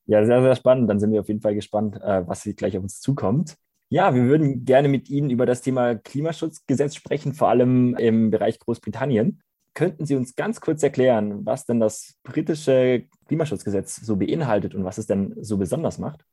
Ja, 0.09 0.25
sehr, 0.25 0.41
sehr 0.41 0.55
spannend. 0.55 0.89
Dann 0.89 1.01
sind 1.01 1.11
wir 1.11 1.19
auf 1.19 1.27
jeden 1.27 1.41
Fall 1.41 1.57
gespannt, 1.57 1.97
was 1.97 2.49
gleich 2.55 2.77
auf 2.77 2.85
uns 2.85 3.01
zukommt. 3.01 3.57
Ja, 3.89 4.15
wir 4.15 4.23
würden 4.23 4.65
gerne 4.65 4.87
mit 4.87 5.11
Ihnen 5.11 5.31
über 5.31 5.47
das 5.47 5.63
Thema 5.63 5.97
Klimaschutzgesetz 5.97 6.95
sprechen, 6.95 7.35
vor 7.35 7.49
allem 7.49 7.97
im 7.97 8.31
Bereich 8.31 8.61
Großbritannien. 8.61 9.43
Könnten 9.77 10.07
Sie 10.07 10.17
uns 10.17 10.35
ganz 10.35 10.63
kurz 10.63 10.83
erklären, 10.83 11.45
was 11.45 11.67
denn 11.67 11.81
das 11.81 12.15
britische 12.23 13.05
Klimaschutzgesetz 13.29 13.97
so 13.97 14.17
beinhaltet 14.17 14.75
und 14.75 14.85
was 14.85 14.97
es 14.97 15.07
denn 15.07 15.35
so 15.43 15.59
besonders 15.59 15.99
macht? 15.99 16.25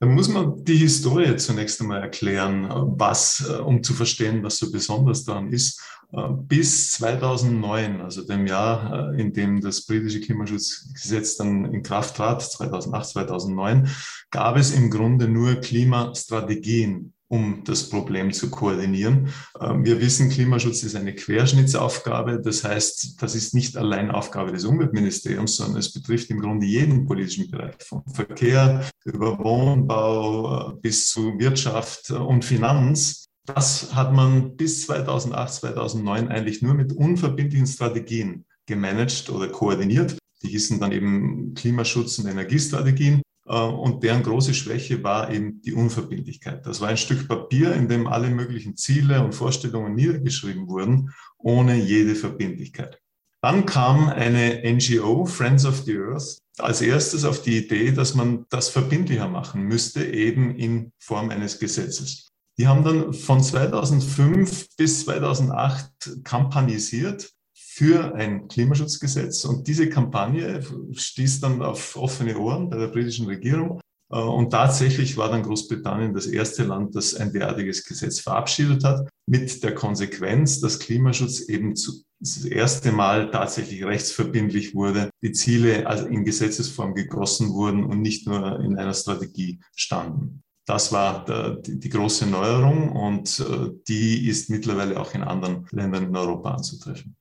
Da 0.00 0.08
muss 0.08 0.28
man 0.28 0.64
die 0.64 0.76
Historie 0.76 1.36
zunächst 1.36 1.80
einmal 1.80 2.02
erklären, 2.02 2.68
was, 2.98 3.48
äh, 3.48 3.60
um 3.60 3.84
zu 3.84 3.94
verstehen, 3.94 4.42
was 4.42 4.58
so 4.58 4.72
besonders 4.72 5.24
daran 5.24 5.52
ist. 5.52 5.80
Äh, 6.12 6.28
bis 6.30 6.92
2009, 6.94 8.00
also 8.00 8.26
dem 8.26 8.48
Jahr, 8.48 9.12
äh, 9.12 9.20
in 9.20 9.32
dem 9.32 9.60
das 9.60 9.86
britische 9.86 10.20
Klimaschutzgesetz 10.20 11.36
dann 11.36 11.66
in 11.66 11.84
Kraft 11.84 12.16
trat, 12.16 12.42
2008, 12.42 13.10
2009, 13.10 13.88
gab 14.32 14.56
es 14.56 14.72
im 14.72 14.90
Grunde 14.90 15.28
nur 15.28 15.54
Klimastrategien 15.56 17.14
um 17.28 17.62
das 17.64 17.88
Problem 17.90 18.32
zu 18.32 18.50
koordinieren. 18.50 19.28
Ähm, 19.60 19.84
wir 19.84 20.00
wissen, 20.00 20.30
Klimaschutz 20.30 20.82
ist 20.82 20.96
eine 20.96 21.14
Querschnittsaufgabe. 21.14 22.40
Das 22.40 22.64
heißt, 22.64 23.22
das 23.22 23.34
ist 23.34 23.54
nicht 23.54 23.76
allein 23.76 24.10
Aufgabe 24.10 24.52
des 24.52 24.64
Umweltministeriums, 24.64 25.56
sondern 25.56 25.78
es 25.78 25.92
betrifft 25.92 26.30
im 26.30 26.40
Grunde 26.40 26.66
jeden 26.66 27.06
politischen 27.06 27.50
Bereich, 27.50 27.74
vom 27.80 28.02
Verkehr 28.12 28.88
über 29.04 29.38
Wohnbau 29.38 30.70
äh, 30.70 30.74
bis 30.80 31.10
zu 31.10 31.38
Wirtschaft 31.38 32.10
und 32.10 32.44
Finanz. 32.44 33.26
Das 33.44 33.94
hat 33.94 34.12
man 34.12 34.56
bis 34.56 34.86
2008, 34.86 35.54
2009 35.54 36.28
eigentlich 36.28 36.62
nur 36.62 36.74
mit 36.74 36.92
unverbindlichen 36.92 37.66
Strategien 37.66 38.44
gemanagt 38.66 39.30
oder 39.30 39.48
koordiniert. 39.48 40.18
Die 40.42 40.48
hießen 40.48 40.78
dann 40.78 40.92
eben 40.92 41.54
Klimaschutz- 41.54 42.18
und 42.18 42.26
Energiestrategien. 42.26 43.22
Äh, 43.48 43.60
und 43.60 44.02
deren 44.02 44.22
große 44.22 44.54
Schwäche 44.54 45.02
war 45.02 45.30
eben 45.30 45.60
die 45.62 45.72
Unverbindlichkeit. 45.72 46.66
Das 46.66 46.80
war 46.80 46.88
ein 46.88 46.96
Stück 46.96 47.26
Papier, 47.26 47.74
in 47.74 47.88
dem 47.88 48.06
alle 48.06 48.30
möglichen 48.30 48.76
Ziele 48.76 49.24
und 49.24 49.34
Vorstellungen 49.34 49.94
niedergeschrieben 49.94 50.68
wurden, 50.68 51.12
ohne 51.38 51.76
jede 51.76 52.14
Verbindlichkeit. 52.14 53.00
Dann 53.40 53.66
kam 53.66 54.08
eine 54.08 54.62
NGO, 54.64 55.24
Friends 55.24 55.64
of 55.64 55.82
the 55.84 55.96
Earth, 55.96 56.38
als 56.58 56.82
erstes 56.82 57.24
auf 57.24 57.40
die 57.40 57.58
Idee, 57.58 57.92
dass 57.92 58.14
man 58.14 58.46
das 58.50 58.68
verbindlicher 58.68 59.28
machen 59.28 59.62
müsste, 59.62 60.04
eben 60.04 60.56
in 60.56 60.92
Form 60.98 61.30
eines 61.30 61.60
Gesetzes. 61.60 62.28
Die 62.58 62.66
haben 62.66 62.82
dann 62.82 63.14
von 63.14 63.40
2005 63.40 64.76
bis 64.76 65.04
2008 65.04 66.24
kampanisiert 66.24 67.32
für 67.78 68.12
ein 68.16 68.48
Klimaschutzgesetz. 68.48 69.44
Und 69.44 69.68
diese 69.68 69.88
Kampagne 69.88 70.60
stieß 70.92 71.40
dann 71.40 71.62
auf 71.62 71.94
offene 71.94 72.36
Ohren 72.36 72.68
bei 72.68 72.76
der 72.76 72.88
britischen 72.88 73.26
Regierung. 73.26 73.80
Äh, 74.10 74.18
und 74.18 74.50
tatsächlich 74.50 75.16
war 75.16 75.30
dann 75.30 75.44
Großbritannien 75.44 76.12
das 76.12 76.26
erste 76.26 76.64
Land, 76.64 76.96
das 76.96 77.14
ein 77.14 77.32
derartiges 77.32 77.84
Gesetz 77.84 78.18
verabschiedet 78.18 78.82
hat, 78.82 79.08
mit 79.26 79.62
der 79.62 79.76
Konsequenz, 79.76 80.60
dass 80.60 80.80
Klimaschutz 80.80 81.48
eben 81.48 81.72
das 82.18 82.44
erste 82.44 82.90
Mal 82.90 83.30
tatsächlich 83.30 83.84
rechtsverbindlich 83.84 84.74
wurde, 84.74 85.10
die 85.22 85.30
Ziele 85.30 85.84
in 86.08 86.24
Gesetzesform 86.24 86.94
gegossen 86.94 87.52
wurden 87.52 87.84
und 87.84 88.00
nicht 88.00 88.26
nur 88.26 88.58
in 88.58 88.76
einer 88.76 88.94
Strategie 88.94 89.60
standen. 89.76 90.42
Das 90.66 90.90
war 90.90 91.24
die, 91.62 91.78
die 91.78 91.88
große 91.88 92.26
Neuerung 92.26 92.90
und 92.90 93.38
äh, 93.38 93.70
die 93.86 94.28
ist 94.28 94.50
mittlerweile 94.50 94.98
auch 94.98 95.14
in 95.14 95.22
anderen 95.22 95.68
Ländern 95.70 96.08
in 96.08 96.16
Europa 96.16 96.50
anzutreffen. 96.50 97.14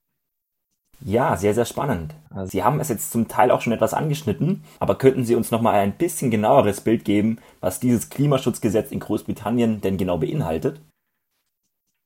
Ja, 1.01 1.37
sehr, 1.37 1.53
sehr 1.53 1.65
spannend. 1.65 2.15
Also 2.29 2.51
Sie 2.51 2.63
haben 2.63 2.79
es 2.79 2.89
jetzt 2.89 3.11
zum 3.11 3.27
Teil 3.27 3.51
auch 3.51 3.61
schon 3.61 3.73
etwas 3.73 3.93
angeschnitten, 3.93 4.63
aber 4.79 4.97
könnten 4.97 5.25
Sie 5.25 5.35
uns 5.35 5.51
nochmal 5.51 5.75
ein 5.75 5.97
bisschen 5.97 6.31
genaueres 6.31 6.81
Bild 6.81 7.05
geben, 7.05 7.39
was 7.59 7.79
dieses 7.79 8.09
Klimaschutzgesetz 8.09 8.91
in 8.91 8.99
Großbritannien 8.99 9.81
denn 9.81 9.97
genau 9.97 10.17
beinhaltet? 10.17 10.81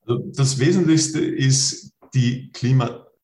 Also 0.05 0.23
das 0.35 0.59
Wesentlichste 0.59 1.23
ist 1.23 1.91
die 2.13 2.51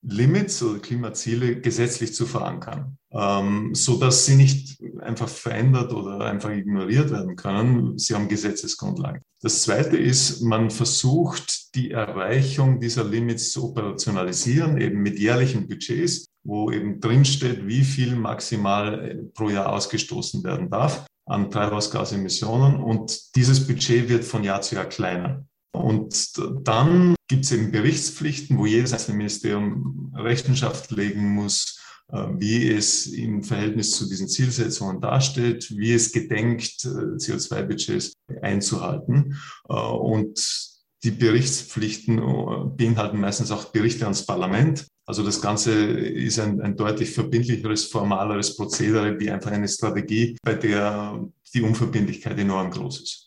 Klimalimits 0.08 0.64
oder 0.64 0.80
Klimaziele 0.80 1.60
gesetzlich 1.60 2.14
zu 2.14 2.26
verankern, 2.26 2.98
ähm, 3.12 3.76
so 3.76 3.98
dass 3.98 4.26
sie 4.26 4.36
nicht 4.36 4.82
einfach 5.02 5.28
verändert 5.28 5.94
oder 5.94 6.22
einfach 6.22 6.52
ignoriert 6.52 7.12
werden 7.12 7.36
können. 7.36 7.98
Sie 7.98 8.16
haben 8.16 8.28
Gesetzesgrundlagen. 8.28 9.22
Das 9.42 9.64
Zweite 9.64 9.98
ist, 9.98 10.42
man 10.42 10.72
versucht, 10.72 11.76
die 11.76 11.92
Erreichung 11.92 12.80
dieser 12.80 13.04
Limits 13.04 13.52
zu 13.52 13.70
operationalisieren, 13.70 14.80
eben 14.80 15.02
mit 15.02 15.20
jährlichen 15.20 15.68
Budgets, 15.68 16.26
wo 16.44 16.72
eben 16.72 17.00
drinsteht, 17.02 17.68
wie 17.68 17.84
viel 17.84 18.16
maximal 18.16 19.10
äh, 19.10 19.16
pro 19.34 19.50
Jahr 19.50 19.72
ausgestoßen 19.72 20.44
werden 20.44 20.70
darf 20.70 21.06
an 21.26 21.52
Treibhausgasemissionen. 21.52 22.78
Und 22.82 23.36
dieses 23.36 23.68
Budget 23.68 24.08
wird 24.08 24.24
von 24.24 24.44
Jahr 24.44 24.62
zu 24.62 24.76
Jahr 24.76 24.86
kleiner. 24.86 25.46
Und 25.78 26.34
dann 26.66 27.16
gibt 27.28 27.46
es 27.46 27.52
eben 27.52 27.72
Berichtspflichten, 27.72 28.58
wo 28.58 28.66
jedes 28.66 28.94
einzelne 28.94 29.18
Ministerium 29.18 30.14
Rechenschaft 30.16 30.92
legen 30.92 31.30
muss, 31.34 31.80
äh, 32.12 32.28
wie 32.38 32.70
es 32.72 33.08
im 33.08 33.44
Verhältnis 33.44 33.92
zu 33.92 34.08
diesen 34.08 34.30
Zielsetzungen 34.30 35.02
dasteht, 35.02 35.72
wie 35.78 35.94
es 35.94 36.12
gedenkt, 36.12 36.86
äh, 36.86 37.18
CO2-Budgets 37.18 38.14
einzuhalten. 38.42 39.38
Und 39.68 40.78
die 41.04 41.12
Berichtspflichten 41.12 42.18
äh, 42.18 42.66
beinhalten 42.76 43.20
meistens 43.20 43.52
auch 43.52 43.66
Berichte 43.66 44.06
ans 44.06 44.26
Parlament. 44.26 44.88
Also 45.06 45.24
das 45.24 45.42
Ganze 45.42 45.74
ist 45.74 46.40
ein, 46.40 46.60
ein 46.62 46.76
deutlich 46.76 47.12
verbindlicheres, 47.12 47.86
formaleres 47.86 48.56
Prozedere 48.56 49.20
wie 49.20 49.30
einfach 49.30 49.52
eine 49.52 49.68
Strategie, 49.68 50.38
bei 50.44 50.56
der 50.56 51.26
die 51.54 51.62
Unverbindlichkeit 51.62 52.38
enorm 52.40 52.72
groß 52.72 53.02
ist. 53.02 53.27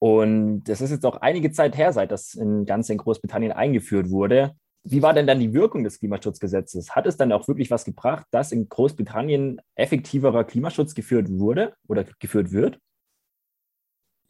Und 0.00 0.64
das 0.64 0.80
ist 0.80 0.90
jetzt 0.90 1.04
auch 1.04 1.18
einige 1.18 1.52
Zeit 1.52 1.76
her, 1.76 1.92
seit 1.92 2.10
das 2.10 2.34
in 2.34 2.64
ganz 2.64 2.88
in 2.88 2.96
Großbritannien 2.96 3.52
eingeführt 3.52 4.10
wurde. 4.10 4.54
Wie 4.82 5.02
war 5.02 5.12
denn 5.12 5.26
dann 5.26 5.38
die 5.38 5.52
Wirkung 5.52 5.84
des 5.84 5.98
Klimaschutzgesetzes? 5.98 6.96
Hat 6.96 7.06
es 7.06 7.18
dann 7.18 7.32
auch 7.32 7.46
wirklich 7.48 7.70
was 7.70 7.84
gebracht, 7.84 8.26
dass 8.30 8.50
in 8.50 8.66
Großbritannien 8.68 9.60
effektiverer 9.74 10.44
Klimaschutz 10.44 10.94
geführt 10.94 11.28
wurde 11.28 11.74
oder 11.86 12.04
geführt 12.18 12.50
wird? 12.50 12.78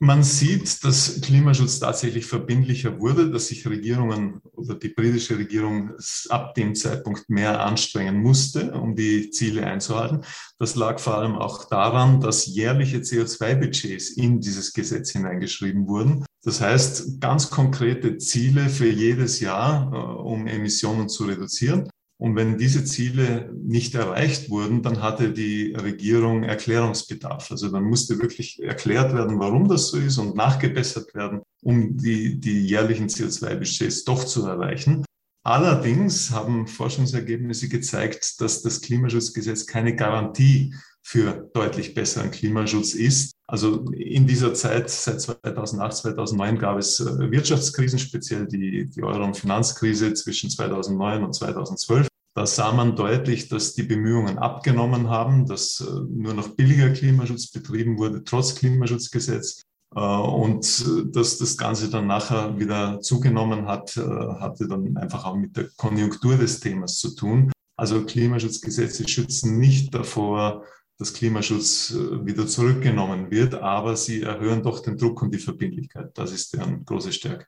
Man 0.02 0.23
sieht, 0.23 0.83
dass 0.83 1.21
Klimaschutz 1.21 1.78
tatsächlich 1.78 2.25
verbindlicher 2.25 2.99
wurde, 3.00 3.30
dass 3.30 3.49
sich 3.49 3.69
Regierungen 3.69 4.40
oder 4.54 4.75
die 4.75 4.88
britische 4.88 5.37
Regierung 5.37 5.92
ab 6.30 6.54
dem 6.54 6.75
Zeitpunkt 6.75 7.28
mehr 7.28 7.61
anstrengen 7.61 8.23
musste, 8.23 8.73
um 8.73 8.97
die 8.97 9.28
Ziele 9.30 9.66
einzuhalten. 9.66 10.23
Das 10.59 10.75
lag 10.75 10.99
vor 10.99 11.19
allem 11.19 11.35
auch 11.35 11.69
daran, 11.69 12.19
dass 12.19 12.47
jährliche 12.47 13.00
CO2-Budgets 13.00 14.16
in 14.16 14.40
dieses 14.40 14.73
Gesetz 14.73 15.11
hineingeschrieben 15.11 15.87
wurden. 15.87 16.25
Das 16.45 16.62
heißt, 16.62 17.21
ganz 17.21 17.50
konkrete 17.50 18.16
Ziele 18.16 18.71
für 18.71 18.88
jedes 18.88 19.40
Jahr, 19.40 19.92
äh, 19.92 19.97
um 19.97 20.47
Emissionen 20.47 21.11
zu 21.11 21.25
reduzieren. 21.25 21.90
Und 22.20 22.36
wenn 22.36 22.58
diese 22.58 22.84
Ziele 22.84 23.50
nicht 23.64 23.94
erreicht 23.94 24.50
wurden, 24.50 24.82
dann 24.82 25.00
hatte 25.00 25.32
die 25.32 25.72
Regierung 25.72 26.42
Erklärungsbedarf. 26.42 27.50
Also 27.50 27.70
dann 27.70 27.84
musste 27.84 28.20
wirklich 28.20 28.62
erklärt 28.62 29.14
werden, 29.14 29.38
warum 29.38 29.68
das 29.68 29.88
so 29.88 29.96
ist 29.96 30.18
und 30.18 30.36
nachgebessert 30.36 31.14
werden, 31.14 31.40
um 31.62 31.96
die, 31.96 32.38
die 32.38 32.66
jährlichen 32.66 33.08
CO2-Budgets 33.08 34.04
doch 34.04 34.22
zu 34.22 34.44
erreichen. 34.44 35.02
Allerdings 35.44 36.30
haben 36.30 36.66
Forschungsergebnisse 36.66 37.70
gezeigt, 37.70 38.38
dass 38.42 38.60
das 38.60 38.82
Klimaschutzgesetz 38.82 39.66
keine 39.66 39.96
Garantie 39.96 40.74
für 41.02 41.48
deutlich 41.54 41.94
besseren 41.94 42.30
Klimaschutz 42.30 42.92
ist. 42.92 43.32
Also 43.50 43.85
in 43.90 44.28
dieser 44.28 44.54
Zeit, 44.54 44.88
seit 44.90 45.21
2008, 45.21 45.97
2009 45.97 46.59
gab 46.59 46.78
es 46.78 47.00
äh, 47.00 47.30
Wirtschaftskrisen, 47.33 47.99
speziell 47.99 48.47
die, 48.47 48.88
die 48.88 49.02
Euro- 49.02 49.25
und 49.25 49.37
Finanzkrise 49.37 50.14
zwischen 50.14 50.50
2009 50.50 51.25
und 51.25 51.35
2012. 51.35 52.07
Da 52.37 52.47
sah 52.47 52.71
man 52.71 52.95
deutlich, 52.95 53.49
dass 53.49 53.75
die 53.75 53.83
Bemühungen 53.83 54.38
abgenommen 54.38 55.11
haben, 55.11 55.47
dass 55.47 55.80
äh, 55.80 56.00
nur 56.09 56.35
noch 56.35 56.50
billiger 56.50 56.90
Klimaschutz 56.90 57.50
betrieben 57.50 57.99
wurde, 57.99 58.23
trotz 58.23 58.54
Klimaschutzgesetz. 58.54 59.62
Äh, 59.97 60.00
und 60.00 60.87
dass 61.12 61.38
das 61.38 61.57
Ganze 61.57 61.90
dann 61.90 62.07
nachher 62.07 62.57
wieder 62.57 63.00
zugenommen 63.00 63.66
hat, 63.66 63.97
hatte 63.97 64.69
dann 64.69 64.97
einfach 64.97 65.25
auch 65.25 65.35
mit 65.35 65.57
der 65.57 65.71
Konjunktur 65.76 66.37
des 66.37 66.61
Themas 66.61 66.99
zu 66.99 67.16
tun. 67.16 67.50
Also 67.76 68.04
Klimaschutzgesetze 68.04 69.09
schützen 69.09 69.59
nicht 69.59 69.92
davor, 69.92 70.62
dass 71.00 71.14
Klimaschutz 71.14 71.92
äh, 71.92 72.25
wieder 72.25 72.47
zurückgenommen 72.47 73.30
wird, 73.30 73.54
aber 73.54 73.97
sie 73.97 74.23
erhöhen 74.23 74.62
doch 74.62 74.80
den 74.80 74.97
Druck 74.97 75.23
und 75.23 75.35
die 75.35 75.38
Verbindlichkeit. 75.38 76.16
Das 76.16 76.30
ist 76.30 76.54
deren 76.54 76.85
große 76.85 77.12
Stärke 77.12 77.47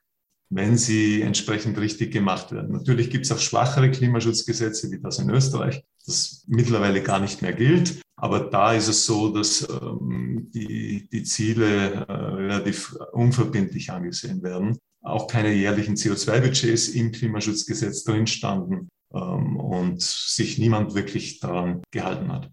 wenn 0.55 0.77
sie 0.77 1.23
entsprechend 1.23 1.79
richtig 1.79 2.13
gemacht 2.13 2.53
werden. 2.53 2.73
Natürlich 2.73 3.09
gibt 3.09 3.25
es 3.25 3.33
auch 3.33 3.39
schwachere 3.39 3.91
Klimaschutzgesetze, 3.91 4.91
wie 4.91 5.01
das 5.01 5.19
in 5.19 5.31
Österreich, 5.31 5.83
das 6.05 6.45
mittlerweile 6.47 7.03
gar 7.03 7.21
nicht 7.21 7.41
mehr 7.41 7.55
gilt. 7.55 8.03
Aber 8.17 8.41
da 8.41 8.75
ist 8.75 8.89
es 8.89 9.07
so, 9.07 9.31
dass 9.31 9.67
ähm, 9.69 10.51
die, 10.55 11.09
die 11.11 11.23
Ziele 11.23 12.07
äh, 12.07 12.13
relativ 12.13 12.95
unverbindlich 13.13 13.91
angesehen 13.91 14.43
werden. 14.43 14.79
Auch 15.03 15.27
keine 15.27 15.53
jährlichen 15.53 15.97
CO2-Budgets 15.97 16.89
im 16.89 17.13
Klimaschutzgesetz 17.13 18.05
drin 18.05 18.27
standen 18.27 18.89
ähm, 19.13 19.57
und 19.57 20.03
sich 20.03 20.59
niemand 20.59 20.95
wirklich 20.95 21.41
daran 21.41 21.83
gehalten 21.91 22.31
hat. 22.31 22.51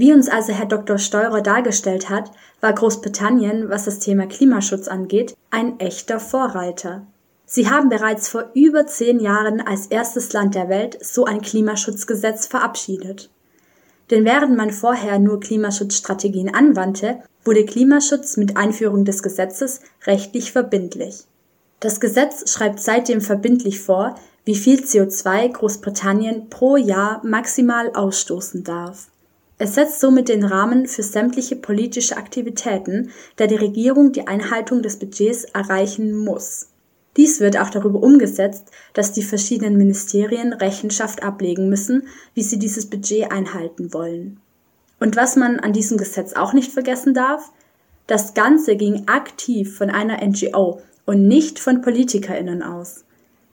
Wie 0.00 0.14
uns 0.14 0.30
also 0.30 0.54
Herr 0.54 0.64
Dr. 0.64 0.96
Steurer 0.96 1.42
dargestellt 1.42 2.08
hat, 2.08 2.30
war 2.62 2.72
Großbritannien, 2.72 3.68
was 3.68 3.84
das 3.84 3.98
Thema 3.98 4.24
Klimaschutz 4.24 4.88
angeht, 4.88 5.36
ein 5.50 5.78
echter 5.78 6.18
Vorreiter. 6.18 7.06
Sie 7.44 7.68
haben 7.68 7.90
bereits 7.90 8.26
vor 8.26 8.48
über 8.54 8.86
zehn 8.86 9.20
Jahren 9.20 9.60
als 9.60 9.88
erstes 9.88 10.32
Land 10.32 10.54
der 10.54 10.70
Welt 10.70 10.96
so 11.04 11.26
ein 11.26 11.42
Klimaschutzgesetz 11.42 12.46
verabschiedet. 12.46 13.28
Denn 14.10 14.24
während 14.24 14.56
man 14.56 14.70
vorher 14.70 15.18
nur 15.18 15.38
Klimaschutzstrategien 15.38 16.54
anwandte, 16.54 17.18
wurde 17.44 17.66
Klimaschutz 17.66 18.38
mit 18.38 18.56
Einführung 18.56 19.04
des 19.04 19.22
Gesetzes 19.22 19.80
rechtlich 20.06 20.50
verbindlich. 20.50 21.24
Das 21.80 22.00
Gesetz 22.00 22.50
schreibt 22.50 22.80
seitdem 22.80 23.20
verbindlich 23.20 23.80
vor, 23.80 24.14
wie 24.46 24.56
viel 24.56 24.80
CO2 24.80 25.52
Großbritannien 25.52 26.48
pro 26.48 26.78
Jahr 26.78 27.20
maximal 27.22 27.90
ausstoßen 27.92 28.64
darf. 28.64 29.10
Es 29.62 29.74
setzt 29.74 30.00
somit 30.00 30.30
den 30.30 30.42
Rahmen 30.42 30.86
für 30.86 31.02
sämtliche 31.02 31.54
politische 31.54 32.16
Aktivitäten, 32.16 33.10
da 33.36 33.46
die 33.46 33.56
Regierung 33.56 34.10
die 34.10 34.26
Einhaltung 34.26 34.80
des 34.80 34.98
Budgets 34.98 35.44
erreichen 35.44 36.16
muss. 36.16 36.68
Dies 37.18 37.40
wird 37.40 37.58
auch 37.58 37.68
darüber 37.68 38.02
umgesetzt, 38.02 38.70
dass 38.94 39.12
die 39.12 39.22
verschiedenen 39.22 39.76
Ministerien 39.76 40.54
Rechenschaft 40.54 41.22
ablegen 41.22 41.68
müssen, 41.68 42.08
wie 42.32 42.42
sie 42.42 42.58
dieses 42.58 42.88
Budget 42.88 43.30
einhalten 43.30 43.92
wollen. 43.92 44.40
Und 44.98 45.16
was 45.16 45.36
man 45.36 45.60
an 45.60 45.74
diesem 45.74 45.98
Gesetz 45.98 46.32
auch 46.32 46.54
nicht 46.54 46.72
vergessen 46.72 47.12
darf, 47.12 47.52
das 48.06 48.32
Ganze 48.32 48.76
ging 48.76 49.08
aktiv 49.08 49.76
von 49.76 49.90
einer 49.90 50.26
NGO 50.26 50.80
und 51.04 51.28
nicht 51.28 51.58
von 51.58 51.82
Politikerinnen 51.82 52.62
aus. 52.62 53.04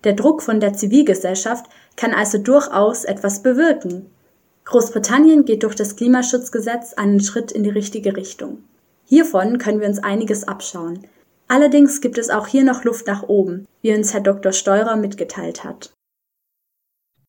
Der 0.05 0.13
Druck 0.13 0.41
von 0.41 0.61
der 0.61 0.71
Zivilgesellschaft 0.71 1.65
kann 1.97 2.13
also 2.13 2.37
durchaus 2.37 3.03
etwas 3.03 3.43
bewirken. 3.43 4.05
Großbritannien 4.67 5.45
geht 5.45 5.63
durch 5.63 5.75
das 5.75 5.95
Klimaschutzgesetz 5.95 6.93
einen 6.93 7.21
Schritt 7.21 7.53
in 7.53 7.63
die 7.63 7.69
richtige 7.69 8.17
Richtung. 8.17 8.59
Hiervon 9.05 9.59
können 9.59 9.79
wir 9.79 9.87
uns 9.87 9.99
einiges 9.99 10.45
abschauen. 10.45 11.07
Allerdings 11.47 12.01
gibt 12.01 12.17
es 12.17 12.29
auch 12.29 12.47
hier 12.47 12.65
noch 12.65 12.83
Luft 12.83 13.07
nach 13.07 13.23
oben, 13.23 13.65
wie 13.81 13.95
uns 13.95 14.13
Herr 14.13 14.19
Dr. 14.19 14.51
Steurer 14.51 14.97
mitgeteilt 14.97 15.63
hat. 15.63 15.93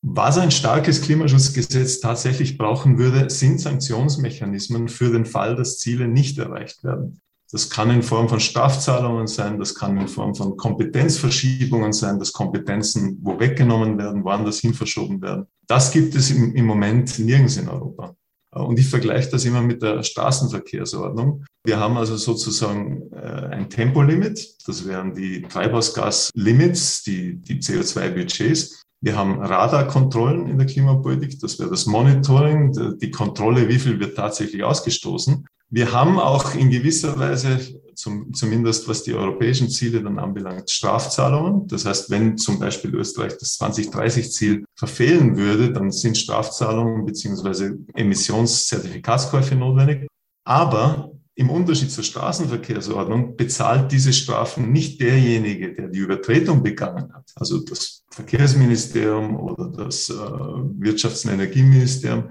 Was 0.01 0.37
ein 0.37 0.51
starkes 0.51 1.01
Klimaschutzgesetz 1.01 2.01
tatsächlich 2.01 2.57
brauchen 2.57 2.97
würde, 2.97 3.29
sind 3.29 3.61
Sanktionsmechanismen 3.61 4.89
für 4.89 5.09
den 5.09 5.25
Fall, 5.25 5.55
dass 5.55 5.77
Ziele 5.77 6.09
nicht 6.09 6.37
erreicht 6.37 6.83
werden. 6.83 7.21
Das 7.51 7.69
kann 7.69 7.89
in 7.89 8.03
Form 8.03 8.29
von 8.29 8.39
Strafzahlungen 8.39 9.25
sein, 9.25 9.57
das 9.57 9.73
kann 9.73 9.97
in 9.97 10.07
Form 10.07 10.35
von 10.35 10.55
Kompetenzverschiebungen 10.55 11.93
sein, 11.93 12.19
dass 12.19 12.31
Kompetenzen 12.31 13.17
wo 13.23 13.39
weggenommen 13.39 13.97
werden, 13.97 14.23
woanders 14.23 14.59
hin 14.59 14.75
verschoben 14.75 15.21
werden. 15.21 15.47
Das 15.67 15.91
gibt 15.91 16.13
es 16.13 16.29
im, 16.29 16.53
im 16.55 16.65
Moment 16.65 17.17
nirgends 17.17 17.57
in 17.57 17.67
Europa. 17.67 18.15
Und 18.51 18.79
ich 18.79 18.87
vergleiche 18.87 19.29
das 19.29 19.45
immer 19.45 19.61
mit 19.61 19.81
der 19.81 20.03
Straßenverkehrsordnung. 20.03 21.45
Wir 21.63 21.79
haben 21.79 21.97
also 21.97 22.17
sozusagen 22.17 23.11
äh, 23.13 23.47
ein 23.51 23.69
Tempolimit, 23.69 24.67
das 24.67 24.87
wären 24.87 25.13
die 25.13 25.43
Treibhausgaslimits, 25.43 27.03
die, 27.03 27.35
die 27.41 27.59
CO2-Budgets. 27.59 28.83
Wir 29.01 29.15
haben 29.15 29.39
Radarkontrollen 29.39 30.47
in 30.47 30.57
der 30.57 30.67
Klimapolitik, 30.67 31.39
das 31.39 31.57
wäre 31.59 31.69
das 31.69 31.85
Monitoring, 31.85 32.97
die 32.99 33.11
Kontrolle, 33.11 33.69
wie 33.69 33.79
viel 33.79 33.99
wird 33.99 34.17
tatsächlich 34.17 34.63
ausgestoßen. 34.63 35.45
Wir 35.71 35.91
haben 35.91 36.19
auch 36.19 36.55
in 36.55 36.71
gewisser 36.71 37.17
Weise, 37.19 37.59
zum, 37.93 38.33
zumindest 38.33 38.87
was 38.87 39.03
die 39.03 39.13
europäischen 39.13 39.69
Ziele 39.69 40.01
dann 40.01 40.17
anbelangt, 40.17 40.71
Strafzahlungen. 40.71 41.67
Das 41.67 41.85
heißt, 41.85 42.09
wenn 42.09 42.37
zum 42.37 42.57
Beispiel 42.57 42.95
Österreich 42.95 43.37
das 43.37 43.59
2030-Ziel 43.59 44.65
verfehlen 44.75 45.37
würde, 45.37 45.71
dann 45.71 45.91
sind 45.91 46.17
Strafzahlungen 46.17 47.05
beziehungsweise 47.05 47.77
Emissionszertifikatskäufe 47.93 49.55
notwendig. 49.55 50.07
Aber 50.43 51.11
im 51.35 51.49
Unterschied 51.49 51.91
zur 51.91 52.03
Straßenverkehrsordnung 52.03 53.37
bezahlt 53.37 53.91
diese 53.91 54.11
Strafen 54.11 54.71
nicht 54.71 54.99
derjenige, 54.99 55.73
der 55.73 55.87
die 55.87 55.99
Übertretung 55.99 56.63
begangen 56.63 57.13
hat. 57.13 57.31
Also 57.35 57.59
das 57.59 58.03
Verkehrsministerium 58.09 59.39
oder 59.39 59.69
das 59.69 60.09
äh, 60.09 60.13
Wirtschafts- 60.13 61.25
und 61.25 61.33
Energieministerium, 61.33 62.29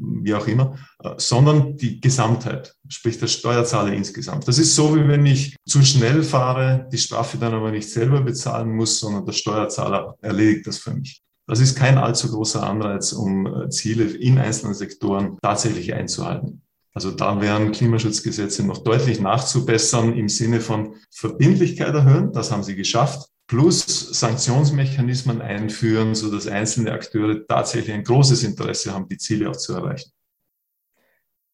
wie 0.00 0.34
auch 0.34 0.46
immer, 0.46 0.76
äh, 1.02 1.14
sondern 1.16 1.76
die 1.76 2.00
Gesamtheit, 2.00 2.74
sprich 2.88 3.18
der 3.18 3.26
Steuerzahler 3.26 3.92
insgesamt. 3.92 4.46
Das 4.48 4.58
ist 4.58 4.74
so, 4.74 4.94
wie 4.96 5.06
wenn 5.08 5.26
ich 5.26 5.56
zu 5.66 5.82
schnell 5.82 6.22
fahre, 6.22 6.88
die 6.92 6.98
Strafe 6.98 7.38
dann 7.38 7.54
aber 7.54 7.70
nicht 7.70 7.90
selber 7.90 8.20
bezahlen 8.20 8.74
muss, 8.74 9.00
sondern 9.00 9.24
der 9.24 9.32
Steuerzahler 9.32 10.16
erledigt 10.20 10.66
das 10.66 10.78
für 10.78 10.92
mich. 10.92 11.22
Das 11.46 11.60
ist 11.60 11.76
kein 11.76 11.96
allzu 11.96 12.30
großer 12.30 12.62
Anreiz, 12.62 13.12
um 13.12 13.46
äh, 13.46 13.70
Ziele 13.70 14.04
in 14.04 14.38
einzelnen 14.38 14.74
Sektoren 14.74 15.38
tatsächlich 15.42 15.94
einzuhalten. 15.94 16.62
Also 16.92 17.10
da 17.10 17.40
wären 17.40 17.72
Klimaschutzgesetze 17.72 18.66
noch 18.66 18.78
deutlich 18.78 19.20
nachzubessern 19.20 20.14
im 20.14 20.28
Sinne 20.28 20.60
von 20.60 20.96
Verbindlichkeit 21.10 21.94
erhöhen. 21.94 22.32
Das 22.32 22.50
haben 22.50 22.64
sie 22.64 22.74
geschafft 22.74 23.28
plus 23.48 23.86
Sanktionsmechanismen 24.20 25.40
einführen, 25.40 26.14
so 26.14 26.30
dass 26.30 26.46
einzelne 26.46 26.92
Akteure 26.92 27.46
tatsächlich 27.46 27.92
ein 27.92 28.04
großes 28.04 28.44
Interesse 28.44 28.94
haben, 28.94 29.08
die 29.08 29.16
Ziele 29.16 29.50
auch 29.50 29.56
zu 29.56 29.72
erreichen. 29.72 30.10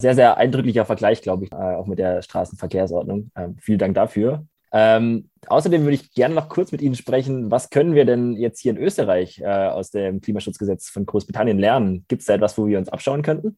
Sehr, 0.03 0.17
sehr 0.17 0.37
eindrücklicher 0.37 0.85
Vergleich, 0.85 1.23
glaube 1.23 1.45
ich, 1.45 1.53
äh, 1.53 1.55
auch 1.55 1.87
mit 1.87 2.01
der 2.01 2.21
Straßenverkehrsordnung. 2.21 3.31
Ähm, 3.37 3.57
vielen 3.61 3.79
Dank 3.79 3.95
dafür. 3.95 4.45
Ähm, 4.73 5.31
außerdem 5.47 5.83
würde 5.83 5.95
ich 5.95 6.13
gerne 6.13 6.35
noch 6.35 6.49
kurz 6.49 6.73
mit 6.73 6.83
Ihnen 6.83 6.97
sprechen, 6.97 7.53
was 7.53 7.71
können 7.71 7.95
wir 7.95 8.05
denn 8.05 8.33
jetzt 8.33 8.59
hier 8.61 8.73
in 8.73 8.79
Österreich 8.79 9.41
äh, 9.41 9.47
aus 9.47 9.93
dem 9.93 10.21
Klimaschutzgesetz 10.21 10.89
von 10.89 11.07
Großbritannien 11.07 11.61
lernen? 11.61 12.05
Gibt 12.09 12.23
es 12.23 12.27
da 12.27 12.35
etwas, 12.35 12.59
wo 12.59 12.67
wir 12.67 12.79
uns 12.79 12.89
abschauen 12.89 13.23
könnten? 13.23 13.57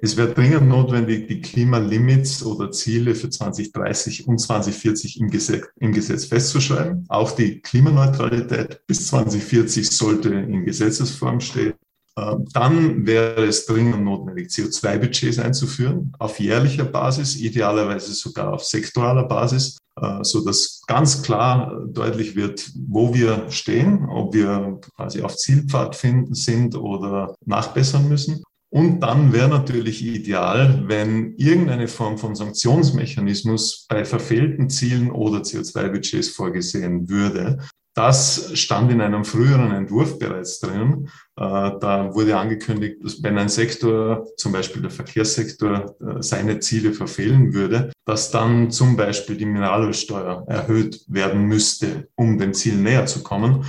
Es 0.00 0.16
wäre 0.16 0.32
dringend 0.32 0.68
notwendig, 0.68 1.26
die 1.26 1.40
Klimalimits 1.40 2.44
oder 2.44 2.70
Ziele 2.70 3.16
für 3.16 3.30
2030 3.30 4.28
und 4.28 4.38
2040 4.38 5.20
im 5.20 5.28
Gesetz, 5.28 5.66
im 5.80 5.92
Gesetz 5.92 6.26
festzuschreiben. 6.26 7.04
Auch 7.08 7.32
die 7.32 7.60
Klimaneutralität 7.60 8.86
bis 8.86 9.08
2040 9.08 9.90
sollte 9.90 10.28
in 10.28 10.64
Gesetzesform 10.64 11.40
stehen. 11.40 11.74
Ähm, 12.16 12.44
dann 12.52 13.06
wäre 13.06 13.44
es 13.44 13.66
dringend 13.66 14.04
notwendig, 14.04 14.50
CO2-Budgets 14.50 15.40
einzuführen, 15.40 16.12
auf 16.20 16.38
jährlicher 16.38 16.84
Basis, 16.84 17.36
idealerweise 17.36 18.12
sogar 18.12 18.52
auf 18.52 18.64
sektoraler 18.64 19.24
Basis, 19.24 19.78
äh, 20.00 20.22
so 20.22 20.44
dass 20.44 20.80
ganz 20.86 21.22
klar 21.22 21.86
deutlich 21.86 22.36
wird, 22.36 22.70
wo 22.88 23.14
wir 23.14 23.50
stehen, 23.50 24.08
ob 24.08 24.32
wir 24.32 24.80
quasi 24.96 25.22
auf 25.22 25.36
Zielpfad 25.36 25.96
finden, 25.96 26.34
sind 26.34 26.76
oder 26.76 27.34
nachbessern 27.44 28.08
müssen. 28.08 28.42
Und 28.70 29.00
dann 29.00 29.32
wäre 29.32 29.48
natürlich 29.48 30.04
ideal, 30.04 30.84
wenn 30.86 31.34
irgendeine 31.36 31.88
Form 31.88 32.18
von 32.18 32.34
Sanktionsmechanismus 32.34 33.86
bei 33.88 34.04
verfehlten 34.04 34.68
Zielen 34.68 35.10
oder 35.10 35.38
CO2-Budgets 35.38 36.28
vorgesehen 36.28 37.08
würde. 37.08 37.58
Das 37.94 38.52
stand 38.56 38.92
in 38.92 39.00
einem 39.00 39.24
früheren 39.24 39.72
Entwurf 39.72 40.18
bereits 40.18 40.60
drin. 40.60 41.08
Äh, 41.36 41.72
da 41.80 42.14
wurde 42.14 42.36
angekündigt, 42.36 42.98
dass 43.02 43.22
wenn 43.22 43.38
ein 43.38 43.48
Sektor, 43.48 44.24
zum 44.36 44.52
Beispiel 44.52 44.82
der 44.82 44.92
Verkehrssektor, 44.92 45.96
äh, 46.00 46.22
seine 46.22 46.60
Ziele 46.60 46.92
verfehlen 46.92 47.54
würde, 47.54 47.90
dass 48.04 48.30
dann 48.30 48.70
zum 48.70 48.96
Beispiel 48.96 49.36
die 49.36 49.46
Mineralölsteuer 49.46 50.44
erhöht 50.46 51.02
werden 51.08 51.46
müsste, 51.46 52.08
um 52.14 52.38
dem 52.38 52.54
Ziel 52.54 52.76
näher 52.76 53.06
zu 53.06 53.24
kommen. 53.24 53.64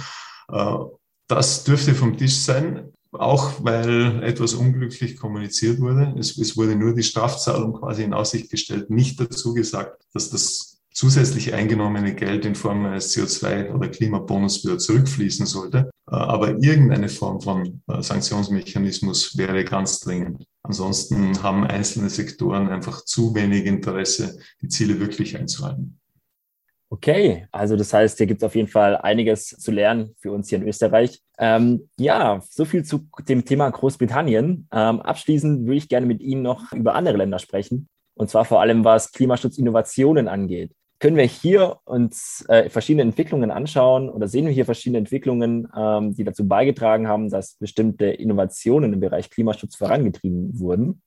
Äh, 0.51 0.75
das 1.27 1.63
dürfte 1.63 1.95
vom 1.95 2.15
Tisch 2.15 2.37
sein 2.37 2.91
auch 3.11 3.63
weil 3.63 4.23
etwas 4.23 4.53
unglücklich 4.53 5.17
kommuniziert 5.17 5.79
wurde. 5.79 6.15
Es, 6.17 6.37
es, 6.37 6.57
wurde 6.57 6.75
nur 6.75 6.93
die 6.93 7.03
Strafzahlung 7.03 7.73
quasi 7.73 8.03
in 8.03 8.13
Aussicht 8.13 8.49
gestellt, 8.51 8.89
nicht 8.89 9.19
dazu 9.19 9.53
gesagt, 9.53 10.03
dass 10.13 10.29
das 10.29 10.79
zusätzlich 10.91 11.53
eingenommene 11.53 12.13
Geld 12.13 12.45
in 12.45 12.55
Form 12.55 12.85
eines 12.85 13.15
CO2 13.15 13.73
oder 13.73 13.87
Klimabonus 13.87 14.63
wieder 14.63 14.77
zurückfließen 14.77 15.45
sollte. 15.45 15.89
Äh, 16.09 16.15
aber 16.15 16.61
irgendeine 16.61 17.09
Form 17.09 17.41
von 17.41 17.81
äh, 17.87 18.01
Sanktionsmechanismus 18.01 19.37
wäre 19.37 19.63
ganz 19.63 19.99
dringend. 19.99 20.45
Ansonsten 20.63 21.41
haben 21.41 21.63
einzelne 21.63 22.09
Sektoren 22.09 22.69
einfach 22.69 23.05
zu 23.05 23.33
wenig 23.33 23.65
Interesse, 23.65 24.39
die 24.61 24.67
Ziele 24.67 24.99
wirklich 24.99 25.37
einzuhalten. 25.37 25.98
Okay, 26.91 27.47
also 27.51 27.75
das 27.75 27.93
heißt, 27.93 28.17
hier 28.17 28.25
gibt 28.25 28.41
es 28.41 28.45
auf 28.45 28.55
jeden 28.55 28.67
Fall 28.67 28.97
einiges 28.97 29.49
zu 29.49 29.71
lernen 29.71 30.15
für 30.17 30.31
uns 30.31 30.49
hier 30.49 30.57
in 30.57 30.67
Österreich. 30.67 31.21
Ähm, 31.37 31.87
ja, 31.99 32.41
so 32.49 32.65
viel 32.65 32.83
zu 32.83 33.07
dem 33.27 33.45
Thema 33.45 33.69
Großbritannien. 33.69 34.67
Ähm, 34.71 35.01
abschließend 35.01 35.67
würde 35.67 35.77
ich 35.77 35.87
gerne 35.87 36.07
mit 36.07 36.19
Ihnen 36.19 36.41
noch 36.41 36.71
über 36.73 36.95
andere 36.95 37.17
Länder 37.17 37.37
sprechen. 37.37 37.89
Und 38.15 38.31
zwar 38.31 38.43
vor 38.43 38.59
allem, 38.59 38.83
was 38.83 39.11
Klimaschutzinnovationen 39.11 40.27
angeht. 40.27 40.71
Können 40.99 41.15
wir 41.15 41.25
hier 41.25 41.77
uns 41.85 42.43
äh, 42.49 42.69
verschiedene 42.69 43.03
Entwicklungen 43.03 43.51
anschauen 43.51 44.09
oder 44.09 44.27
sehen 44.27 44.47
wir 44.47 44.51
hier 44.51 44.65
verschiedene 44.65 44.97
Entwicklungen, 44.97 45.67
ähm, 45.77 46.15
die 46.15 46.23
dazu 46.23 46.47
beigetragen 46.47 47.07
haben, 47.07 47.29
dass 47.29 47.55
bestimmte 47.55 48.07
Innovationen 48.07 48.93
im 48.93 48.99
Bereich 48.99 49.29
Klimaschutz 49.29 49.75
vorangetrieben 49.75 50.59
wurden? 50.59 51.03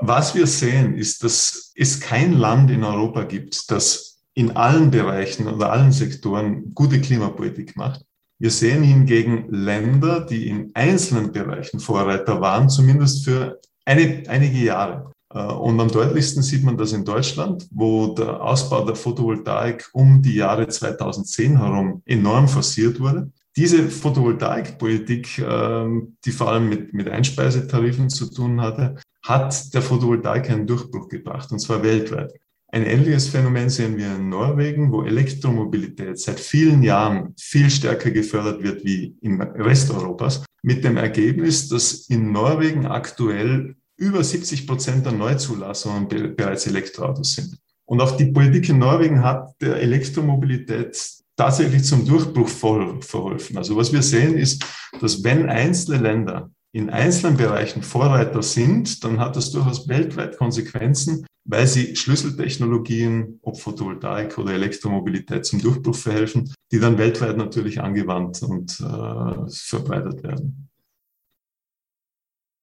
Was 0.00 0.34
wir 0.34 0.46
sehen, 0.46 0.96
ist, 0.96 1.22
dass 1.22 1.72
es 1.76 2.00
kein 2.00 2.32
Land 2.32 2.70
in 2.70 2.82
Europa 2.82 3.24
gibt, 3.24 3.70
das 3.70 4.11
in 4.34 4.56
allen 4.56 4.90
Bereichen 4.90 5.46
oder 5.46 5.72
allen 5.72 5.92
Sektoren 5.92 6.74
gute 6.74 7.00
Klimapolitik 7.00 7.76
macht. 7.76 8.04
Wir 8.38 8.50
sehen 8.50 8.82
hingegen 8.82 9.46
Länder, 9.50 10.20
die 10.20 10.48
in 10.48 10.70
einzelnen 10.74 11.32
Bereichen 11.32 11.78
Vorreiter 11.78 12.40
waren, 12.40 12.68
zumindest 12.68 13.24
für 13.24 13.60
eine, 13.84 14.24
einige 14.26 14.58
Jahre. 14.58 15.12
Äh, 15.32 15.44
und 15.44 15.78
am 15.80 15.88
deutlichsten 15.88 16.42
sieht 16.42 16.64
man 16.64 16.76
das 16.76 16.92
in 16.92 17.04
Deutschland, 17.04 17.68
wo 17.70 18.14
der 18.14 18.42
Ausbau 18.42 18.84
der 18.84 18.96
Photovoltaik 18.96 19.88
um 19.92 20.22
die 20.22 20.34
Jahre 20.34 20.66
2010 20.66 21.58
herum 21.58 22.02
enorm 22.04 22.48
forciert 22.48 23.00
wurde. 23.00 23.30
Diese 23.54 23.88
Photovoltaikpolitik, 23.88 25.38
ähm, 25.38 26.16
die 26.24 26.32
vor 26.32 26.50
allem 26.50 26.68
mit, 26.68 26.94
mit 26.94 27.08
Einspeisetarifen 27.08 28.08
zu 28.08 28.32
tun 28.32 28.60
hatte, 28.60 28.96
hat 29.22 29.72
der 29.74 29.82
Photovoltaik 29.82 30.50
einen 30.50 30.66
Durchbruch 30.66 31.08
gebracht, 31.08 31.52
und 31.52 31.58
zwar 31.58 31.82
weltweit. 31.82 32.32
Ein 32.74 32.86
ähnliches 32.86 33.28
Phänomen 33.28 33.68
sehen 33.68 33.98
wir 33.98 34.16
in 34.16 34.30
Norwegen, 34.30 34.90
wo 34.92 35.02
Elektromobilität 35.02 36.18
seit 36.18 36.40
vielen 36.40 36.82
Jahren 36.82 37.34
viel 37.38 37.68
stärker 37.68 38.10
gefördert 38.10 38.62
wird 38.62 38.82
wie 38.82 39.14
im 39.20 39.42
Rest 39.42 39.90
Europas, 39.90 40.42
mit 40.62 40.82
dem 40.82 40.96
Ergebnis, 40.96 41.68
dass 41.68 42.08
in 42.08 42.32
Norwegen 42.32 42.86
aktuell 42.86 43.76
über 43.98 44.24
70 44.24 44.66
Prozent 44.66 45.04
der 45.04 45.12
Neuzulassungen 45.12 46.08
bereits 46.08 46.66
Elektroautos 46.66 47.34
sind. 47.34 47.58
Und 47.84 48.00
auch 48.00 48.16
die 48.16 48.32
Politik 48.32 48.70
in 48.70 48.78
Norwegen 48.78 49.22
hat 49.22 49.54
der 49.60 49.76
Elektromobilität 49.76 50.98
tatsächlich 51.36 51.84
zum 51.84 52.06
Durchbruch 52.06 52.48
verholfen. 52.48 53.58
Also 53.58 53.76
was 53.76 53.92
wir 53.92 54.00
sehen 54.00 54.38
ist, 54.38 54.64
dass 54.98 55.22
wenn 55.22 55.50
einzelne 55.50 55.98
Länder 55.98 56.50
in 56.72 56.88
einzelnen 56.90 57.36
Bereichen 57.36 57.82
Vorreiter 57.82 58.42
sind, 58.42 59.04
dann 59.04 59.20
hat 59.20 59.36
das 59.36 59.52
durchaus 59.52 59.88
weltweit 59.88 60.38
Konsequenzen, 60.38 61.26
weil 61.44 61.66
sie 61.66 61.96
Schlüsseltechnologien, 61.96 63.40
ob 63.42 63.60
Photovoltaik 63.60 64.38
oder 64.38 64.54
Elektromobilität 64.54 65.44
zum 65.44 65.60
Durchbruch 65.60 65.96
verhelfen, 65.96 66.52
die 66.70 66.80
dann 66.80 66.98
weltweit 66.98 67.36
natürlich 67.36 67.80
angewandt 67.80 68.42
und 68.42 68.80
äh, 68.80 69.50
verbreitet 69.50 70.22
werden. 70.22 70.68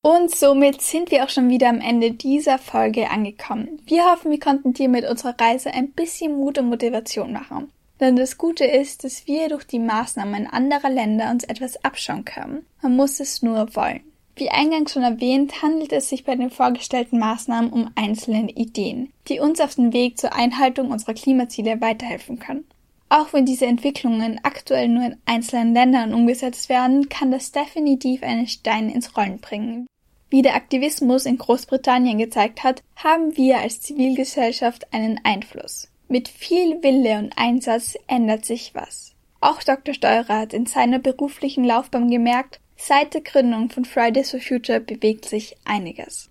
Und 0.02 0.34
somit 0.34 0.82
sind 0.82 1.12
wir 1.12 1.26
auch 1.26 1.30
schon 1.30 1.50
wieder 1.50 1.69
am 1.69 1.82
Ende 1.82 2.12
dieser 2.12 2.58
Folge 2.58 3.10
angekommen. 3.10 3.82
Wir 3.86 4.06
hoffen, 4.06 4.32
wir 4.32 4.39
konnten 4.39 4.74
dir 4.74 4.88
mit 4.88 5.06
unserer 5.06 5.36
Reise 5.38 5.74
ein 5.74 5.91
bisschen 5.91 6.38
Mut 6.38 6.58
und 6.58 6.69
Motivation 6.69 7.34
machen. 7.34 7.69
Denn 7.99 8.15
das 8.15 8.38
Gute 8.38 8.63
ist, 8.63 9.03
dass 9.03 9.27
wir 9.27 9.49
durch 9.49 9.65
die 9.65 9.79
Maßnahmen 9.79 10.47
anderer 10.47 10.89
Länder 10.89 11.31
uns 11.31 11.43
etwas 11.43 11.83
abschauen 11.83 12.25
können. 12.25 12.65
Man 12.81 12.95
muss 12.95 13.19
es 13.19 13.41
nur 13.41 13.75
wollen. 13.75 14.01
Wie 14.35 14.49
eingangs 14.49 14.93
schon 14.93 15.03
erwähnt, 15.03 15.62
handelt 15.62 15.91
es 15.91 16.07
sich 16.07 16.23
bei 16.23 16.33
den 16.35 16.49
vorgestellten 16.49 17.19
Maßnahmen 17.19 17.73
um 17.73 17.91
einzelne 17.95 18.49
Ideen, 18.51 19.12
die 19.27 19.41
uns 19.41 19.59
auf 19.59 19.75
dem 19.75 19.91
Weg 19.91 20.17
zur 20.17 20.33
Einhaltung 20.33 20.91
unserer 20.91 21.13
Klimaziele 21.13 21.81
weiterhelfen 21.81 22.39
können. 22.39 22.63
Auch 23.09 23.33
wenn 23.33 23.45
diese 23.45 23.65
Entwicklungen 23.65 24.39
aktuell 24.43 24.88
nur 24.88 25.03
in 25.03 25.17
einzelnen 25.25 25.73
Ländern 25.73 26.13
umgesetzt 26.13 26.69
werden, 26.69 27.09
kann 27.09 27.31
das 27.31 27.51
definitiv 27.51 28.23
einen 28.23 28.47
Stein 28.47 28.89
ins 28.89 29.17
Rollen 29.17 29.39
bringen. 29.39 29.88
Wie 30.29 30.43
der 30.43 30.55
Aktivismus 30.55 31.25
in 31.25 31.38
Großbritannien 31.38 32.19
gezeigt 32.19 32.63
hat, 32.63 32.83
haben 32.95 33.35
wir 33.35 33.57
als 33.57 33.81
Zivilgesellschaft 33.81 34.93
einen 34.93 35.19
Einfluss. 35.23 35.89
Mit 36.10 36.28
viel 36.28 36.84
Wille 36.84 37.19
und 37.19 37.34
Einsatz 37.38 37.95
ändert 38.08 38.43
sich 38.43 38.76
was. 38.76 39.13
Auch 39.39 39.63
Dr. 39.63 39.93
Steurer 39.93 40.39
hat 40.39 40.54
in 40.54 40.65
seiner 40.65 41.00
beruflichen 41.00 41.63
Laufbahn 41.63 42.10
gemerkt, 42.10 42.60
Seit 42.82 43.13
der 43.13 43.22
Gründung 43.22 43.69
von 43.69 43.84
Fridays 43.84 44.32
for 44.32 44.39
Future 44.39 44.80
bewegt 44.80 45.26
sich 45.26 45.58
einiges. 45.65 46.30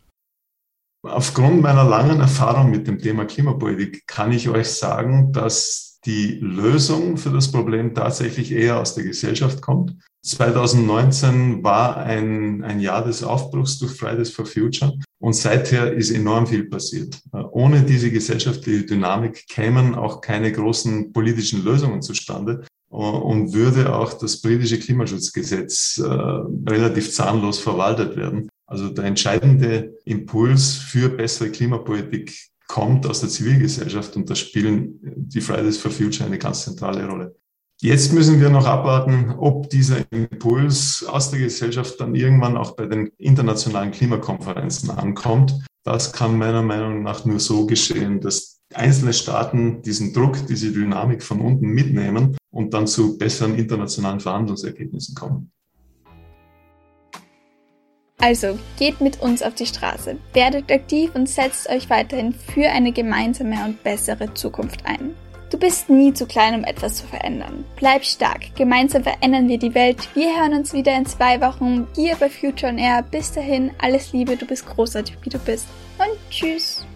Aufgrund 1.06 1.60
meiner 1.60 1.84
langen 1.84 2.20
Erfahrung 2.20 2.70
mit 2.70 2.88
dem 2.88 2.98
Thema 2.98 3.26
Klimapolitik 3.26 4.06
kann 4.06 4.32
ich 4.32 4.48
euch 4.48 4.68
sagen, 4.68 5.30
dass 5.32 6.00
die 6.06 6.38
Lösung 6.40 7.18
für 7.18 7.30
das 7.30 7.52
Problem 7.52 7.94
tatsächlich 7.94 8.50
eher 8.50 8.80
aus 8.80 8.94
der 8.94 9.04
Gesellschaft 9.04 9.60
kommt. 9.60 9.94
2019 10.24 11.62
war 11.62 11.98
ein, 11.98 12.64
ein 12.64 12.80
Jahr 12.80 13.04
des 13.04 13.22
Aufbruchs 13.22 13.78
durch 13.78 13.92
Fridays 13.92 14.30
for 14.30 14.46
Future 14.46 14.98
und 15.20 15.34
seither 15.34 15.92
ist 15.92 16.10
enorm 16.10 16.46
viel 16.46 16.68
passiert. 16.68 17.20
Ohne 17.52 17.82
diese 17.82 18.10
gesellschaftliche 18.10 18.86
Dynamik 18.86 19.46
kämen 19.48 19.94
auch 19.94 20.20
keine 20.20 20.52
großen 20.52 21.12
politischen 21.12 21.64
Lösungen 21.64 22.02
zustande 22.02 22.64
und 22.88 23.52
würde 23.52 23.94
auch 23.94 24.14
das 24.14 24.40
britische 24.40 24.78
Klimaschutzgesetz 24.78 25.98
äh, 25.98 26.04
relativ 26.04 27.12
zahnlos 27.12 27.58
verwaltet 27.58 28.16
werden. 28.16 28.48
Also 28.66 28.88
der 28.88 29.04
entscheidende 29.04 29.94
Impuls 30.04 30.74
für 30.74 31.08
bessere 31.08 31.50
Klimapolitik 31.50 32.34
kommt 32.66 33.06
aus 33.06 33.20
der 33.20 33.28
Zivilgesellschaft 33.30 34.14
und 34.16 34.28
da 34.28 34.34
spielen 34.34 34.98
die 35.16 35.40
Fridays 35.40 35.78
for 35.78 35.90
Future 35.90 36.26
eine 36.26 36.38
ganz 36.38 36.64
zentrale 36.64 37.06
Rolle. 37.06 37.34
Jetzt 37.80 38.12
müssen 38.12 38.40
wir 38.40 38.50
noch 38.50 38.66
abwarten, 38.66 39.36
ob 39.38 39.70
dieser 39.70 39.98
Impuls 40.10 41.06
aus 41.08 41.30
der 41.30 41.38
Gesellschaft 41.38 42.00
dann 42.00 42.16
irgendwann 42.16 42.56
auch 42.56 42.74
bei 42.74 42.86
den 42.86 43.12
internationalen 43.18 43.92
Klimakonferenzen 43.92 44.90
ankommt. 44.90 45.54
Das 45.84 46.12
kann 46.12 46.36
meiner 46.38 46.62
Meinung 46.62 47.04
nach 47.04 47.24
nur 47.24 47.38
so 47.38 47.66
geschehen, 47.66 48.20
dass 48.20 48.58
einzelne 48.74 49.12
Staaten 49.12 49.80
diesen 49.82 50.12
Druck, 50.12 50.44
diese 50.48 50.72
Dynamik 50.72 51.22
von 51.22 51.40
unten 51.40 51.68
mitnehmen 51.68 52.36
und 52.50 52.74
dann 52.74 52.88
zu 52.88 53.16
besseren 53.16 53.54
internationalen 53.54 54.18
Verhandlungsergebnissen 54.18 55.14
kommen. 55.14 55.52
Also 58.20 58.58
geht 58.76 59.00
mit 59.00 59.22
uns 59.22 59.40
auf 59.40 59.54
die 59.54 59.66
Straße, 59.66 60.16
werdet 60.32 60.72
aktiv 60.72 61.12
und 61.14 61.28
setzt 61.28 61.70
euch 61.70 61.88
weiterhin 61.88 62.32
für 62.32 62.68
eine 62.68 62.90
gemeinsame 62.90 63.64
und 63.64 63.84
bessere 63.84 64.34
Zukunft 64.34 64.84
ein. 64.84 65.14
Du 65.50 65.56
bist 65.56 65.88
nie 65.88 66.12
zu 66.12 66.26
klein, 66.26 66.54
um 66.54 66.64
etwas 66.64 66.96
zu 66.96 67.06
verändern. 67.06 67.64
Bleib 67.76 68.04
stark, 68.04 68.54
gemeinsam 68.54 69.02
verändern 69.02 69.48
wir 69.48 69.58
die 69.58 69.74
Welt. 69.74 69.96
Wir 70.14 70.38
hören 70.38 70.52
uns 70.52 70.74
wieder 70.74 70.94
in 70.94 71.06
zwei 71.06 71.40
Wochen 71.40 71.86
hier 71.94 72.16
bei 72.16 72.28
Future 72.28 72.70
on 72.70 72.78
Air. 72.78 73.02
Bis 73.02 73.32
dahin, 73.32 73.70
alles 73.78 74.12
Liebe, 74.12 74.36
du 74.36 74.44
bist 74.44 74.66
großartig, 74.66 75.16
wie 75.22 75.30
du 75.30 75.38
bist. 75.38 75.66
Und 75.98 76.18
tschüss. 76.30 76.86